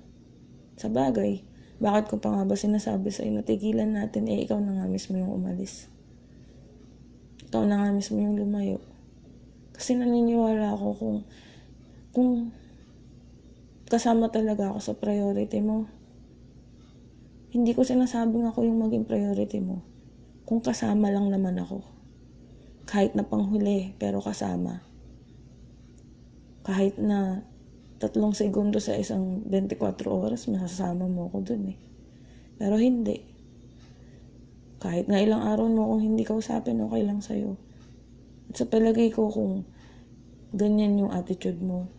Sa 0.77 0.89
bagay, 0.89 1.45
bakit 1.77 2.09
ko 2.09 2.17
pa 2.17 2.33
nga 2.33 2.41
ba 2.45 2.57
sinasabi 2.57 3.13
sa'yo 3.13 3.37
na 3.37 3.45
tigilan 3.45 3.93
natin, 3.93 4.25
eh 4.29 4.41
ikaw 4.41 4.57
na 4.57 4.81
nga 4.81 4.85
mismo 4.89 5.13
yung 5.17 5.29
umalis. 5.29 5.89
Ikaw 7.49 7.63
na 7.69 7.85
nga 7.85 7.89
mismo 7.93 8.17
yung 8.17 8.33
lumayo. 8.33 8.81
Kasi 9.77 9.93
naniniwala 9.93 10.73
ako 10.73 10.87
kung, 10.97 11.17
kung 12.17 12.49
kasama 13.85 14.33
talaga 14.33 14.73
ako 14.73 14.79
sa 14.81 14.97
priority 14.97 15.61
mo. 15.61 15.85
Hindi 17.53 17.77
ko 17.77 17.85
sinasabing 17.85 18.49
ako 18.49 18.65
yung 18.65 18.81
maging 18.81 19.05
priority 19.05 19.61
mo. 19.61 19.85
Kung 20.49 20.65
kasama 20.65 21.13
lang 21.13 21.29
naman 21.29 21.61
ako. 21.61 21.85
Kahit 22.89 23.13
na 23.13 23.21
panghuli, 23.21 23.93
pero 24.01 24.17
kasama. 24.17 24.81
Kahit 26.65 26.97
na 26.97 27.45
tatlong 28.01 28.33
segundo 28.33 28.81
sa 28.81 28.97
isang 28.97 29.45
24 29.45 29.77
oras, 30.09 30.49
masasama 30.49 31.05
mo 31.05 31.29
ako 31.29 31.53
dun 31.53 31.69
eh. 31.69 31.77
Pero 32.57 32.81
hindi. 32.81 33.21
Kahit 34.81 35.05
nga 35.05 35.21
ilang 35.21 35.45
araw 35.45 35.69
mo 35.69 35.93
kung 35.93 36.01
hindi 36.01 36.25
kausapin, 36.25 36.81
okay 36.81 37.05
lang 37.05 37.21
sa'yo. 37.21 37.61
At 38.49 38.57
sa 38.57 38.65
palagay 38.65 39.13
ko 39.13 39.29
kung 39.29 39.69
ganyan 40.57 40.97
yung 40.97 41.13
attitude 41.13 41.61
mo, 41.61 41.93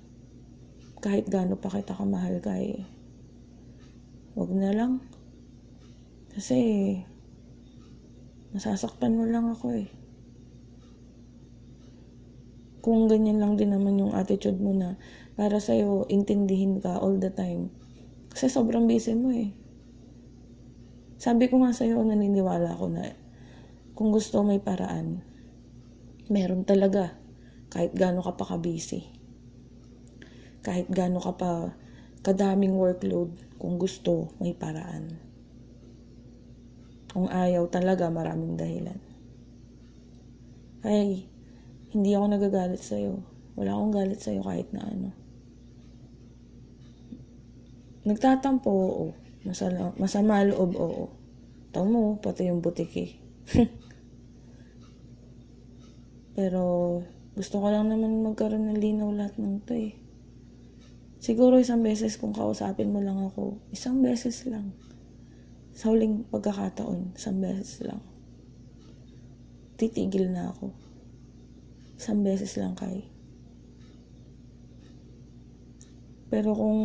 kahit 0.99 1.31
gaano 1.31 1.59
pa 1.59 1.71
kita 1.71 1.95
kamahal 1.95 2.43
kay, 2.43 2.87
wag 4.35 4.51
na 4.55 4.71
lang. 4.75 4.93
Kasi, 6.35 6.59
masasaktan 8.55 9.19
mo 9.19 9.27
lang 9.27 9.51
ako 9.51 9.75
eh 9.75 9.89
kung 12.89 13.05
ganyan 13.05 13.37
lang 13.37 13.61
din 13.61 13.75
naman 13.75 14.01
yung 14.01 14.17
attitude 14.17 14.57
mo 14.57 14.73
na 14.73 14.97
para 15.37 15.61
sa'yo, 15.61 16.09
intindihin 16.09 16.81
ka 16.81 16.97
all 16.97 17.21
the 17.21 17.29
time. 17.29 17.69
Kasi 18.33 18.49
sobrang 18.49 18.89
busy 18.89 19.13
mo 19.13 19.29
eh. 19.29 19.53
Sabi 21.21 21.53
ko 21.53 21.61
nga 21.61 21.77
sa'yo, 21.77 22.01
naniniwala 22.01 22.81
ako 22.81 22.87
na 22.89 23.13
kung 23.93 24.09
gusto 24.09 24.41
may 24.41 24.63
paraan, 24.63 25.21
meron 26.33 26.65
talaga. 26.65 27.13
Kahit 27.69 27.93
gaano 27.93 28.25
ka 28.25 28.41
pa 28.41 28.57
ka-busy. 28.57 29.18
Kahit 30.63 30.91
gaano 30.91 31.23
ka 31.23 31.33
pa 31.39 31.73
kadaming 32.23 32.75
workload, 32.75 33.35
kung 33.59 33.79
gusto, 33.79 34.35
may 34.43 34.55
paraan. 34.55 35.19
Kung 37.09 37.31
ayaw 37.31 37.67
talaga, 37.73 38.13
maraming 38.13 38.59
dahilan. 38.59 39.01
Ay, 40.85 41.27
hindi 41.91 42.15
ako 42.15 42.27
nagagalit 42.31 42.83
sa'yo. 42.83 43.25
Wala 43.59 43.75
akong 43.75 43.95
galit 43.95 44.21
sa'yo 44.23 44.45
kahit 44.45 44.71
na 44.71 44.87
ano. 44.87 45.11
Nagtatampo, 48.07 48.71
oo. 48.71 49.07
Masala, 49.43 49.91
masama 49.99 50.45
loob, 50.47 50.77
oo. 50.79 51.05
Tao 51.75 51.85
mo, 51.89 52.21
pati 52.23 52.47
yung 52.47 52.63
butiki. 52.63 53.19
Pero, 56.39 56.63
gusto 57.35 57.59
ko 57.59 57.67
lang 57.73 57.91
naman 57.91 58.23
magkaroon 58.23 58.71
ng 58.71 58.79
linaw 58.79 59.11
lahat 59.11 59.35
ng 59.43 59.59
to 59.67 59.75
eh. 59.75 60.08
Siguro 61.19 61.59
isang 61.59 61.83
beses 61.83 62.15
kung 62.15 62.31
kausapin 62.31 62.95
mo 62.95 63.03
lang 63.03 63.19
ako, 63.19 63.59
isang 63.75 63.99
beses 63.99 64.47
lang. 64.47 64.71
Sa 65.75 65.91
huling 65.91 66.23
pagkakataon, 66.31 67.19
isang 67.19 67.43
beses 67.43 67.83
lang. 67.83 67.99
Titigil 69.75 70.31
na 70.31 70.55
ako. 70.55 70.71
Isang 71.99 72.23
beses 72.23 72.55
lang 72.55 72.79
kay. 72.79 73.03
Pero 76.31 76.55
kung 76.55 76.81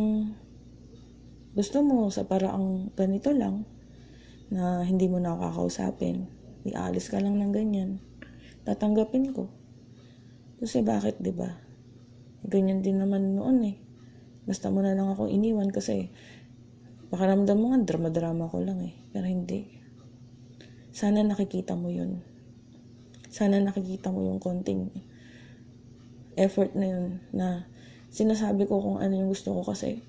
gusto 1.54 1.86
mo 1.86 2.10
sa 2.10 2.26
paraang 2.26 2.90
ganito 2.98 3.30
lang, 3.30 3.62
na 4.50 4.82
hindi 4.82 5.06
mo 5.06 5.22
na 5.22 5.38
kakausapin, 5.38 6.26
ialis 6.66 7.06
ka 7.10 7.22
lang 7.22 7.38
ng 7.38 7.52
ganyan, 7.54 8.02
tatanggapin 8.66 9.30
ko. 9.30 9.46
Kasi 10.58 10.82
bakit, 10.82 11.20
di 11.22 11.30
ba? 11.30 11.54
Ganyan 12.46 12.82
din 12.82 12.98
naman 12.98 13.36
noon 13.36 13.58
eh. 13.66 13.83
Basta 14.44 14.68
mo 14.68 14.84
na 14.84 14.96
lang 14.96 15.08
ako 15.12 15.28
iniwan 15.28 15.72
kasi 15.72 16.12
pakaramdam 17.08 17.56
mo 17.56 17.72
nga, 17.72 17.84
drama-drama 17.84 18.48
ko 18.48 18.60
lang 18.60 18.80
eh. 18.84 18.94
Pero 19.12 19.24
hindi. 19.24 19.68
Sana 20.94 21.24
nakikita 21.24 21.74
mo 21.74 21.90
yun 21.90 22.34
sana 23.34 23.58
nakikita 23.58 24.14
mo 24.14 24.22
yung 24.22 24.38
konting 24.38 24.94
effort 26.38 26.70
na 26.78 26.86
yun 26.86 27.18
na 27.34 27.66
sinasabi 28.14 28.62
ko 28.70 28.78
kung 28.78 29.02
ano 29.02 29.10
yung 29.10 29.34
gusto 29.34 29.50
ko 29.58 29.74
kasi 29.74 30.06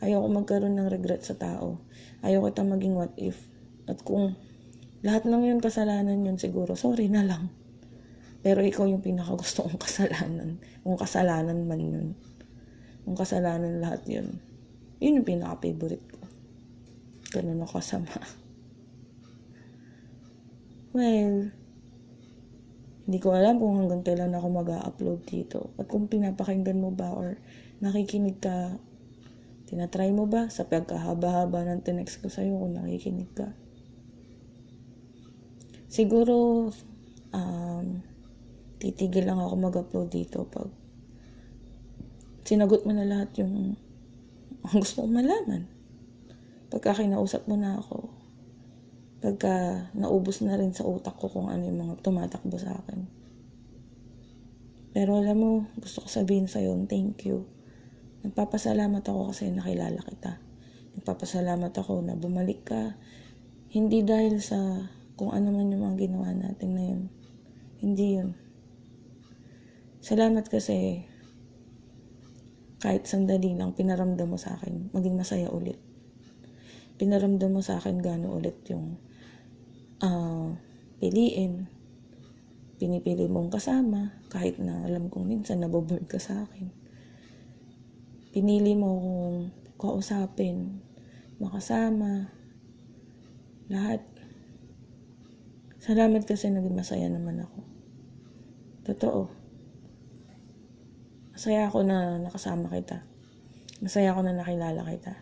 Ayoko 0.00 0.32
magkaroon 0.32 0.80
ng 0.80 0.88
regret 0.88 1.20
sa 1.20 1.36
tao. 1.36 1.84
Ayoko 2.24 2.48
kita 2.48 2.64
maging 2.64 2.96
what 2.96 3.12
if. 3.20 3.36
At 3.84 4.00
kung 4.00 4.32
lahat 5.04 5.28
ng 5.28 5.44
yun 5.44 5.60
kasalanan 5.60 6.24
yun 6.24 6.40
siguro, 6.40 6.72
sorry 6.72 7.12
na 7.12 7.20
lang. 7.20 7.52
Pero 8.40 8.64
ikaw 8.64 8.88
yung 8.88 9.04
pinakagusto 9.04 9.64
kong 9.68 9.76
kasalanan. 9.76 10.56
Kung 10.80 10.96
kasalanan 10.96 11.68
man 11.68 11.80
yun. 11.84 12.08
Kung 13.10 13.18
kasalanan 13.18 13.82
lahat 13.82 14.06
yun. 14.06 14.38
Yun 15.02 15.18
yung 15.18 15.26
pinaka-favorite 15.26 16.06
ko. 16.14 16.22
Ganun 17.34 17.66
ako 17.66 17.82
kasama. 17.82 18.14
Well, 20.94 21.50
hindi 23.06 23.18
ko 23.18 23.34
alam 23.34 23.58
kung 23.58 23.82
hanggang 23.82 24.06
kailan 24.06 24.34
ako 24.34 24.46
mag-upload 24.62 25.26
dito. 25.26 25.74
At 25.74 25.90
kung 25.90 26.06
pinapakinggan 26.06 26.78
mo 26.78 26.94
ba 26.94 27.10
or 27.10 27.38
nakikinig 27.82 28.38
ka, 28.38 28.78
tinatry 29.66 30.14
mo 30.14 30.30
ba 30.30 30.46
sa 30.46 30.66
pagkahaba-haba 30.70 31.66
ng 31.66 31.82
tinext 31.82 32.22
ko 32.22 32.30
sa'yo 32.30 32.58
kung 32.62 32.78
nakikinig 32.78 33.30
ka. 33.34 33.54
Siguro, 35.90 36.70
um, 37.34 37.86
titigil 38.78 39.26
lang 39.26 39.42
ako 39.42 39.54
mag-upload 39.58 40.10
dito 40.14 40.46
pag 40.46 40.79
sinagot 42.50 42.82
mo 42.82 42.90
na 42.90 43.06
lahat 43.06 43.30
yung 43.38 43.78
ang 44.66 44.82
gusto 44.82 45.06
kong 45.06 45.14
malaman. 45.14 45.70
Pagka 46.66 46.98
kinausap 46.98 47.46
mo 47.46 47.54
na 47.54 47.78
ako, 47.78 48.10
pagka 49.22 49.86
naubos 49.94 50.42
na 50.42 50.58
rin 50.58 50.74
sa 50.74 50.82
utak 50.82 51.14
ko 51.14 51.30
kung 51.30 51.46
ano 51.46 51.62
yung 51.62 51.78
mga 51.78 52.02
tumatakbo 52.02 52.58
sa 52.58 52.74
akin. 52.82 53.06
Pero 54.90 55.22
alam 55.22 55.38
mo, 55.38 55.50
gusto 55.78 56.02
ko 56.02 56.08
sabihin 56.10 56.50
sa'yo, 56.50 56.74
thank 56.90 57.22
you. 57.22 57.46
Nagpapasalamat 58.26 59.06
ako 59.06 59.30
kasi 59.30 59.54
nakilala 59.54 60.02
kita. 60.02 60.42
Nagpapasalamat 60.98 61.70
ako 61.70 62.02
na 62.02 62.18
bumalik 62.18 62.66
ka. 62.66 62.98
Hindi 63.70 64.02
dahil 64.02 64.42
sa 64.42 64.58
kung 65.14 65.30
ano 65.30 65.54
man 65.54 65.70
yung 65.70 65.86
mga 65.86 65.96
ginawa 66.10 66.34
natin 66.34 66.70
na 66.74 66.82
yun. 66.82 67.02
Hindi 67.78 68.06
yun. 68.18 68.34
Salamat 70.02 70.50
kasi 70.50 71.06
kahit 72.80 73.04
sandali 73.04 73.52
lang 73.52 73.76
pinaramdam 73.76 74.32
mo 74.32 74.40
sa 74.40 74.56
akin, 74.56 74.88
maging 74.96 75.20
masaya 75.20 75.52
ulit. 75.52 75.76
Pinaramdam 76.96 77.52
mo 77.52 77.60
sa 77.60 77.76
akin 77.76 78.00
gano'n 78.00 78.32
ulit 78.32 78.56
yung 78.72 78.96
uh, 80.00 80.56
piliin. 80.96 81.68
Pinipili 82.80 83.28
mong 83.28 83.52
kasama, 83.52 84.16
kahit 84.32 84.56
na 84.56 84.88
alam 84.88 85.12
kong 85.12 85.28
minsan 85.28 85.60
naboboard 85.60 86.08
ka 86.08 86.16
sa 86.16 86.48
akin. 86.48 86.72
Pinili 88.32 88.72
mo 88.72 88.96
kung 88.96 89.36
kausapin, 89.76 90.80
makasama, 91.36 92.32
lahat. 93.68 94.00
Salamat 95.80 96.24
kasi 96.24 96.48
naging 96.48 96.76
masaya 96.76 97.12
naman 97.12 97.44
ako. 97.44 97.60
Totoo. 98.88 99.39
Masaya 101.40 101.72
ako 101.72 101.88
na 101.88 102.20
nakasama 102.20 102.68
kita. 102.68 103.00
Masaya 103.80 104.12
ako 104.12 104.28
na 104.28 104.36
nakilala 104.36 104.84
kita. 104.84 105.16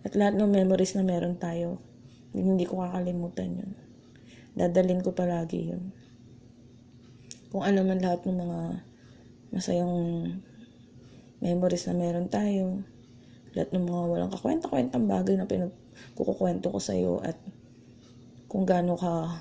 At 0.00 0.16
lahat 0.16 0.40
ng 0.40 0.48
memories 0.48 0.96
na 0.96 1.04
meron 1.04 1.36
tayo, 1.36 1.76
hindi 2.32 2.64
ko 2.64 2.80
kakalimutan 2.80 3.52
yun. 3.52 3.76
Dadalin 4.56 5.04
ko 5.04 5.12
palagi 5.12 5.76
yun. 5.76 5.92
Kung 7.52 7.60
ano 7.60 7.84
man 7.84 8.00
lahat 8.00 8.24
ng 8.24 8.32
mga 8.32 8.60
masayang 9.52 9.92
memories 11.44 11.84
na 11.84 12.00
meron 12.00 12.32
tayo, 12.32 12.80
lahat 13.52 13.76
ng 13.76 13.84
mga 13.92 14.02
walang 14.08 14.32
kakwenta-kwentang 14.32 15.04
bagay 15.04 15.36
na 15.36 15.44
pinagkukukwento 15.44 16.72
ko 16.72 16.80
sa'yo 16.80 17.20
at 17.20 17.36
kung 18.48 18.64
gaano 18.64 18.96
ka 18.96 19.36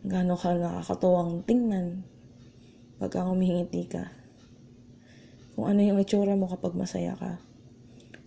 gaano 0.00 0.32
ka 0.32 0.56
nakakatuwang 0.56 1.44
tingnan 1.44 2.08
pagka 2.96 3.20
humingiti 3.20 3.84
ka. 3.84 4.24
Kung 5.56 5.72
ano 5.72 5.80
yung 5.80 5.96
itsura 5.96 6.36
mo 6.36 6.52
kapag 6.52 6.76
masaya 6.76 7.16
ka. 7.16 7.40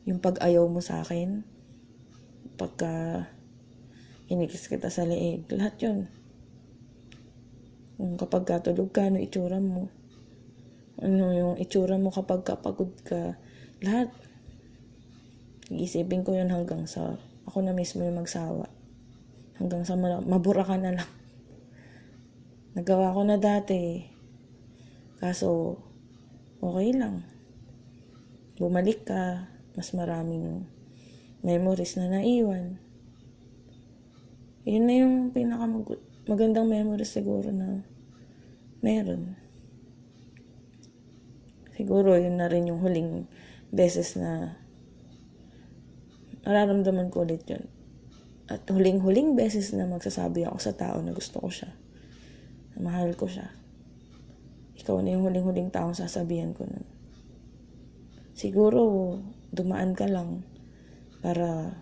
Yung 0.09 0.17
pag-ayaw 0.17 0.65
mo 0.65 0.81
sa 0.81 1.05
akin, 1.05 1.45
pagka 2.57 3.23
inikis 4.33 4.65
kita 4.65 4.89
sa 4.89 5.05
leeg. 5.05 5.45
Lahat 5.53 5.77
yun. 5.77 6.09
Kung 8.01 8.17
kapag 8.17 8.49
katulog 8.49 8.89
ka, 8.89 9.13
ano 9.13 9.21
itsura 9.21 9.61
mo. 9.61 9.93
Ano 10.97 11.29
yung 11.29 11.55
itsura 11.61 12.01
mo 12.01 12.09
kapag 12.09 12.41
kapagod 12.41 12.97
ka. 13.05 13.37
Lahat. 13.85 14.09
Iisipin 15.69 16.25
ko 16.25 16.33
yun 16.33 16.49
hanggang 16.49 16.89
sa 16.89 17.21
ako 17.45 17.61
na 17.61 17.77
mismo 17.77 18.01
yung 18.01 18.17
magsawa. 18.17 18.65
Hanggang 19.61 19.85
sa 19.85 19.93
mabura 20.01 20.65
ka 20.65 20.81
na 20.81 20.97
lang. 20.97 21.11
Nagawa 22.73 23.13
ko 23.13 23.21
na 23.21 23.37
dati. 23.37 24.01
Kaso, 25.21 25.77
okay 26.59 26.91
lang. 26.95 27.23
Bumalik 28.59 29.07
ka, 29.07 29.47
mas 29.75 29.95
maraming 29.95 30.67
memories 31.39 31.95
na 31.95 32.11
naiwan. 32.11 32.75
Yun 34.67 34.83
na 34.85 34.93
yung 34.99 35.15
pinaka 35.31 35.65
magandang 36.27 36.67
memories 36.67 37.15
siguro 37.15 37.49
na 37.49 37.81
meron. 38.83 39.39
Siguro 41.79 42.19
yun 42.19 42.35
na 42.35 42.51
rin 42.51 42.67
yung 42.67 42.83
huling 42.83 43.23
beses 43.71 44.19
na 44.19 44.59
nararamdaman 46.43 47.07
ko 47.07 47.23
ulit 47.23 47.47
yun. 47.47 47.65
At 48.49 48.65
huling-huling 48.65 49.37
beses 49.37 49.71
na 49.77 49.85
magsasabi 49.85 50.43
ako 50.49 50.57
sa 50.57 50.73
tao 50.73 50.97
na 51.05 51.13
gusto 51.13 51.37
ko 51.37 51.53
siya. 51.53 51.69
Na 52.75 52.89
mahal 52.89 53.13
ko 53.13 53.29
siya. 53.29 53.58
Ikaw 54.79 54.95
na 55.03 55.13
yung 55.13 55.27
huling-huling 55.27 55.69
taong 55.75 55.93
sasabihan 55.93 56.55
ko 56.55 56.63
nun. 56.63 56.87
Siguro, 58.31 59.19
dumaan 59.51 59.91
ka 59.91 60.07
lang 60.07 60.47
para 61.19 61.75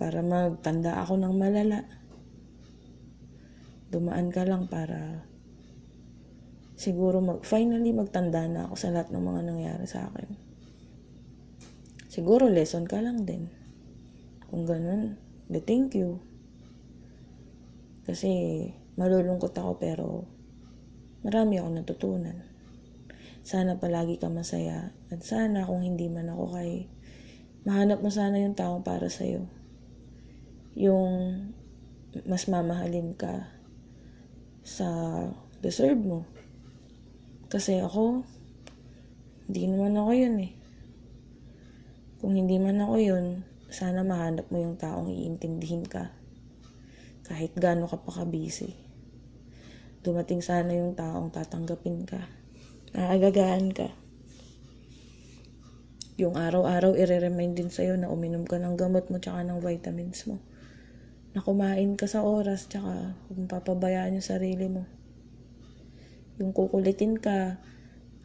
para 0.00 0.24
magtanda 0.24 0.98
ako 0.98 1.20
ng 1.20 1.34
malala. 1.36 1.86
Dumaan 3.92 4.32
ka 4.32 4.48
lang 4.48 4.66
para 4.66 5.28
siguro 6.80 7.20
mag, 7.20 7.44
finally 7.44 7.92
magtanda 7.92 8.48
na 8.48 8.64
ako 8.64 8.74
sa 8.80 8.90
lahat 8.90 9.12
ng 9.12 9.20
mga 9.20 9.40
nangyari 9.44 9.84
sa 9.84 10.08
akin. 10.08 10.32
Siguro 12.08 12.48
lesson 12.48 12.88
ka 12.88 12.98
lang 12.98 13.28
din. 13.28 13.52
Kung 14.48 14.64
ganun, 14.64 15.20
de 15.46 15.60
thank 15.60 15.94
you. 15.94 16.18
Kasi 18.08 18.64
malulungkot 18.96 19.52
ako 19.54 19.72
pero 19.76 20.06
marami 21.20 21.60
akong 21.60 21.76
natutunan. 21.80 22.36
Sana 23.40 23.80
palagi 23.80 24.20
ka 24.20 24.28
masaya 24.28 24.92
at 25.08 25.20
sana 25.24 25.64
kung 25.64 25.80
hindi 25.80 26.08
man 26.12 26.28
ako 26.28 26.44
kay 26.56 26.86
mahanap 27.64 28.00
mo 28.00 28.08
sana 28.08 28.40
yung 28.40 28.56
taong 28.56 28.84
para 28.84 29.08
sa'yo. 29.08 29.44
Yung 30.76 31.44
mas 32.24 32.48
mamahalin 32.48 33.14
ka 33.14 33.48
sa 34.64 34.88
deserve 35.60 36.00
mo. 36.00 36.20
Kasi 37.50 37.82
ako, 37.82 38.22
hindi 39.50 39.66
naman 39.66 39.98
ako 39.98 40.10
yun 40.14 40.36
eh. 40.46 40.52
Kung 42.20 42.36
hindi 42.36 42.60
man 42.60 42.78
ako 42.78 42.96
yun, 43.00 43.26
sana 43.72 44.04
mahanap 44.04 44.46
mo 44.52 44.60
yung 44.60 44.76
taong 44.76 45.08
iintindihin 45.08 45.86
ka. 45.86 46.12
Kahit 47.26 47.54
gaano 47.56 47.86
ka 47.86 47.98
pa 47.98 48.22
ka-busy. 48.22 48.89
Dumating 50.00 50.40
sana 50.40 50.72
yung 50.72 50.96
taong 50.96 51.28
tatanggapin 51.32 52.08
ka. 52.08 52.24
Naagagaan 52.96 53.70
ka 53.72 53.88
yung 56.20 56.36
araw-araw 56.36 57.00
i-remind 57.00 57.56
din 57.56 57.72
sa'yo 57.72 57.96
na 57.96 58.12
uminom 58.12 58.44
ka 58.44 58.60
ng 58.60 58.76
gamot 58.76 59.08
mo 59.08 59.16
tsaka 59.16 59.40
ng 59.40 59.64
vitamins 59.64 60.28
mo. 60.28 60.36
Na 61.32 61.40
kumain 61.40 61.96
ka 61.96 62.04
sa 62.04 62.20
oras 62.20 62.68
tsaka 62.68 63.16
kung 63.32 63.48
papabayaan 63.48 64.20
yung 64.20 64.28
sarili 64.28 64.68
mo. 64.68 64.84
Yung 66.36 66.52
kukulitin 66.52 67.16
ka 67.16 67.56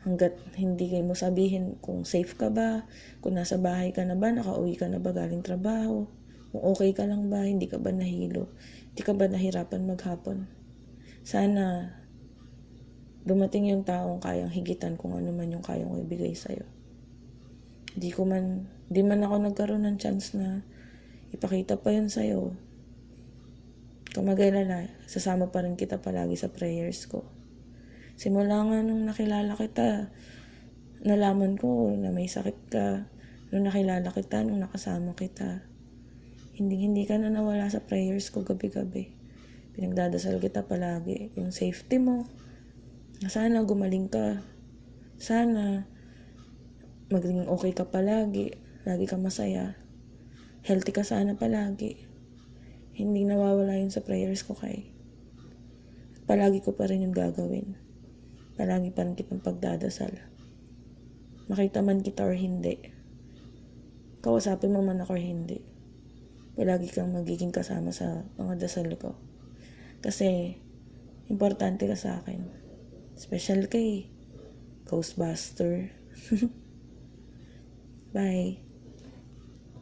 hanggat 0.04 0.36
hindi 0.60 0.92
mo 1.00 1.16
sabihin 1.16 1.80
kung 1.80 2.04
safe 2.04 2.36
ka 2.36 2.52
ba, 2.52 2.84
kung 3.24 3.40
nasa 3.40 3.56
bahay 3.56 3.96
ka 3.96 4.04
na 4.04 4.20
ba, 4.20 4.28
nakauwi 4.28 4.76
ka 4.76 4.92
na 4.92 5.00
ba 5.00 5.16
galing 5.16 5.40
trabaho, 5.42 6.04
kung 6.52 6.62
okay 6.68 6.92
ka 6.92 7.08
lang 7.08 7.32
ba, 7.32 7.48
hindi 7.48 7.72
ka 7.72 7.80
ba 7.80 7.96
nahilo, 7.96 8.52
hindi 8.92 9.02
ka 9.08 9.16
ba 9.16 9.32
nahirapan 9.32 9.88
maghapon. 9.88 10.65
Sana 11.26 11.90
dumating 13.26 13.74
yung 13.74 13.82
taong 13.82 14.22
kayang 14.22 14.54
higitan 14.54 14.94
kung 14.94 15.18
ano 15.18 15.34
man 15.34 15.50
yung 15.50 15.66
kayang 15.66 15.98
ibigay 15.98 16.38
sa'yo. 16.38 16.62
Di 17.98 18.14
ko 18.14 18.30
man, 18.30 18.70
di 18.86 19.02
man 19.02 19.26
ako 19.26 19.42
nagkaroon 19.42 19.90
ng 19.90 19.98
chance 19.98 20.38
na 20.38 20.62
ipakita 21.34 21.82
pa 21.82 21.90
yun 21.90 22.14
sa'yo. 22.14 22.54
Kung 24.14 24.30
mag-alala, 24.30 24.86
sasama 25.10 25.50
pa 25.50 25.66
rin 25.66 25.74
kita 25.74 25.98
palagi 25.98 26.38
sa 26.38 26.54
prayers 26.54 27.10
ko. 27.10 27.26
Simula 28.14 28.62
nga 28.62 28.86
nung 28.86 29.10
nakilala 29.10 29.58
kita, 29.58 30.14
nalaman 31.02 31.58
ko 31.58 31.90
na 31.98 32.14
may 32.14 32.30
sakit 32.30 32.60
ka, 32.70 33.10
nung 33.50 33.66
nakilala 33.66 34.14
kita, 34.14 34.46
nung 34.46 34.62
nakasama 34.62 35.18
kita, 35.18 35.66
hindi 36.54 36.86
hindi 36.86 37.10
ka 37.10 37.18
na 37.18 37.34
nawala 37.34 37.66
sa 37.66 37.82
prayers 37.82 38.30
ko 38.30 38.46
gabi-gabi. 38.46 39.15
Pinagdadasal 39.76 40.40
kita 40.40 40.64
palagi. 40.64 41.36
Yung 41.36 41.52
safety 41.52 42.00
mo. 42.00 42.24
Sana 43.28 43.68
gumaling 43.68 44.08
ka. 44.08 44.40
Sana 45.20 45.84
maging 47.12 47.52
okay 47.52 47.76
ka 47.76 47.92
palagi. 47.92 48.56
Lagi 48.88 49.04
ka 49.04 49.20
masaya. 49.20 49.76
Healthy 50.64 50.96
ka 50.96 51.04
sana 51.04 51.36
palagi. 51.36 52.08
Hindi 52.96 53.28
nawawala 53.28 53.76
yun 53.76 53.92
sa 53.92 54.00
prayers 54.00 54.48
ko 54.48 54.56
kay. 54.56 54.96
Palagi 56.24 56.64
ko 56.64 56.72
pa 56.72 56.88
rin 56.88 57.04
yung 57.04 57.12
gagawin. 57.12 57.76
Palagi 58.56 58.96
pa 58.96 59.04
rin 59.04 59.20
kitang 59.20 59.44
pagdadasal. 59.44 60.16
Makita 61.52 61.84
man 61.84 62.00
kita 62.00 62.24
or 62.24 62.32
hindi. 62.32 62.80
Kausapin 64.24 64.72
mo 64.72 64.80
man 64.80 65.04
ako 65.04 65.20
or 65.20 65.22
hindi. 65.22 65.60
Palagi 66.56 66.88
kang 66.88 67.12
magiging 67.12 67.52
kasama 67.52 67.92
sa 67.92 68.24
mga 68.40 68.64
dasal 68.64 68.88
ko. 68.96 69.35
Kasi, 70.06 70.54
importante 71.34 71.90
ka 71.90 71.98
sa 71.98 72.22
akin. 72.22 72.46
Special 73.18 73.66
kay 73.66 74.14
Ghostbuster. 74.86 75.90
Bye. 78.14 78.65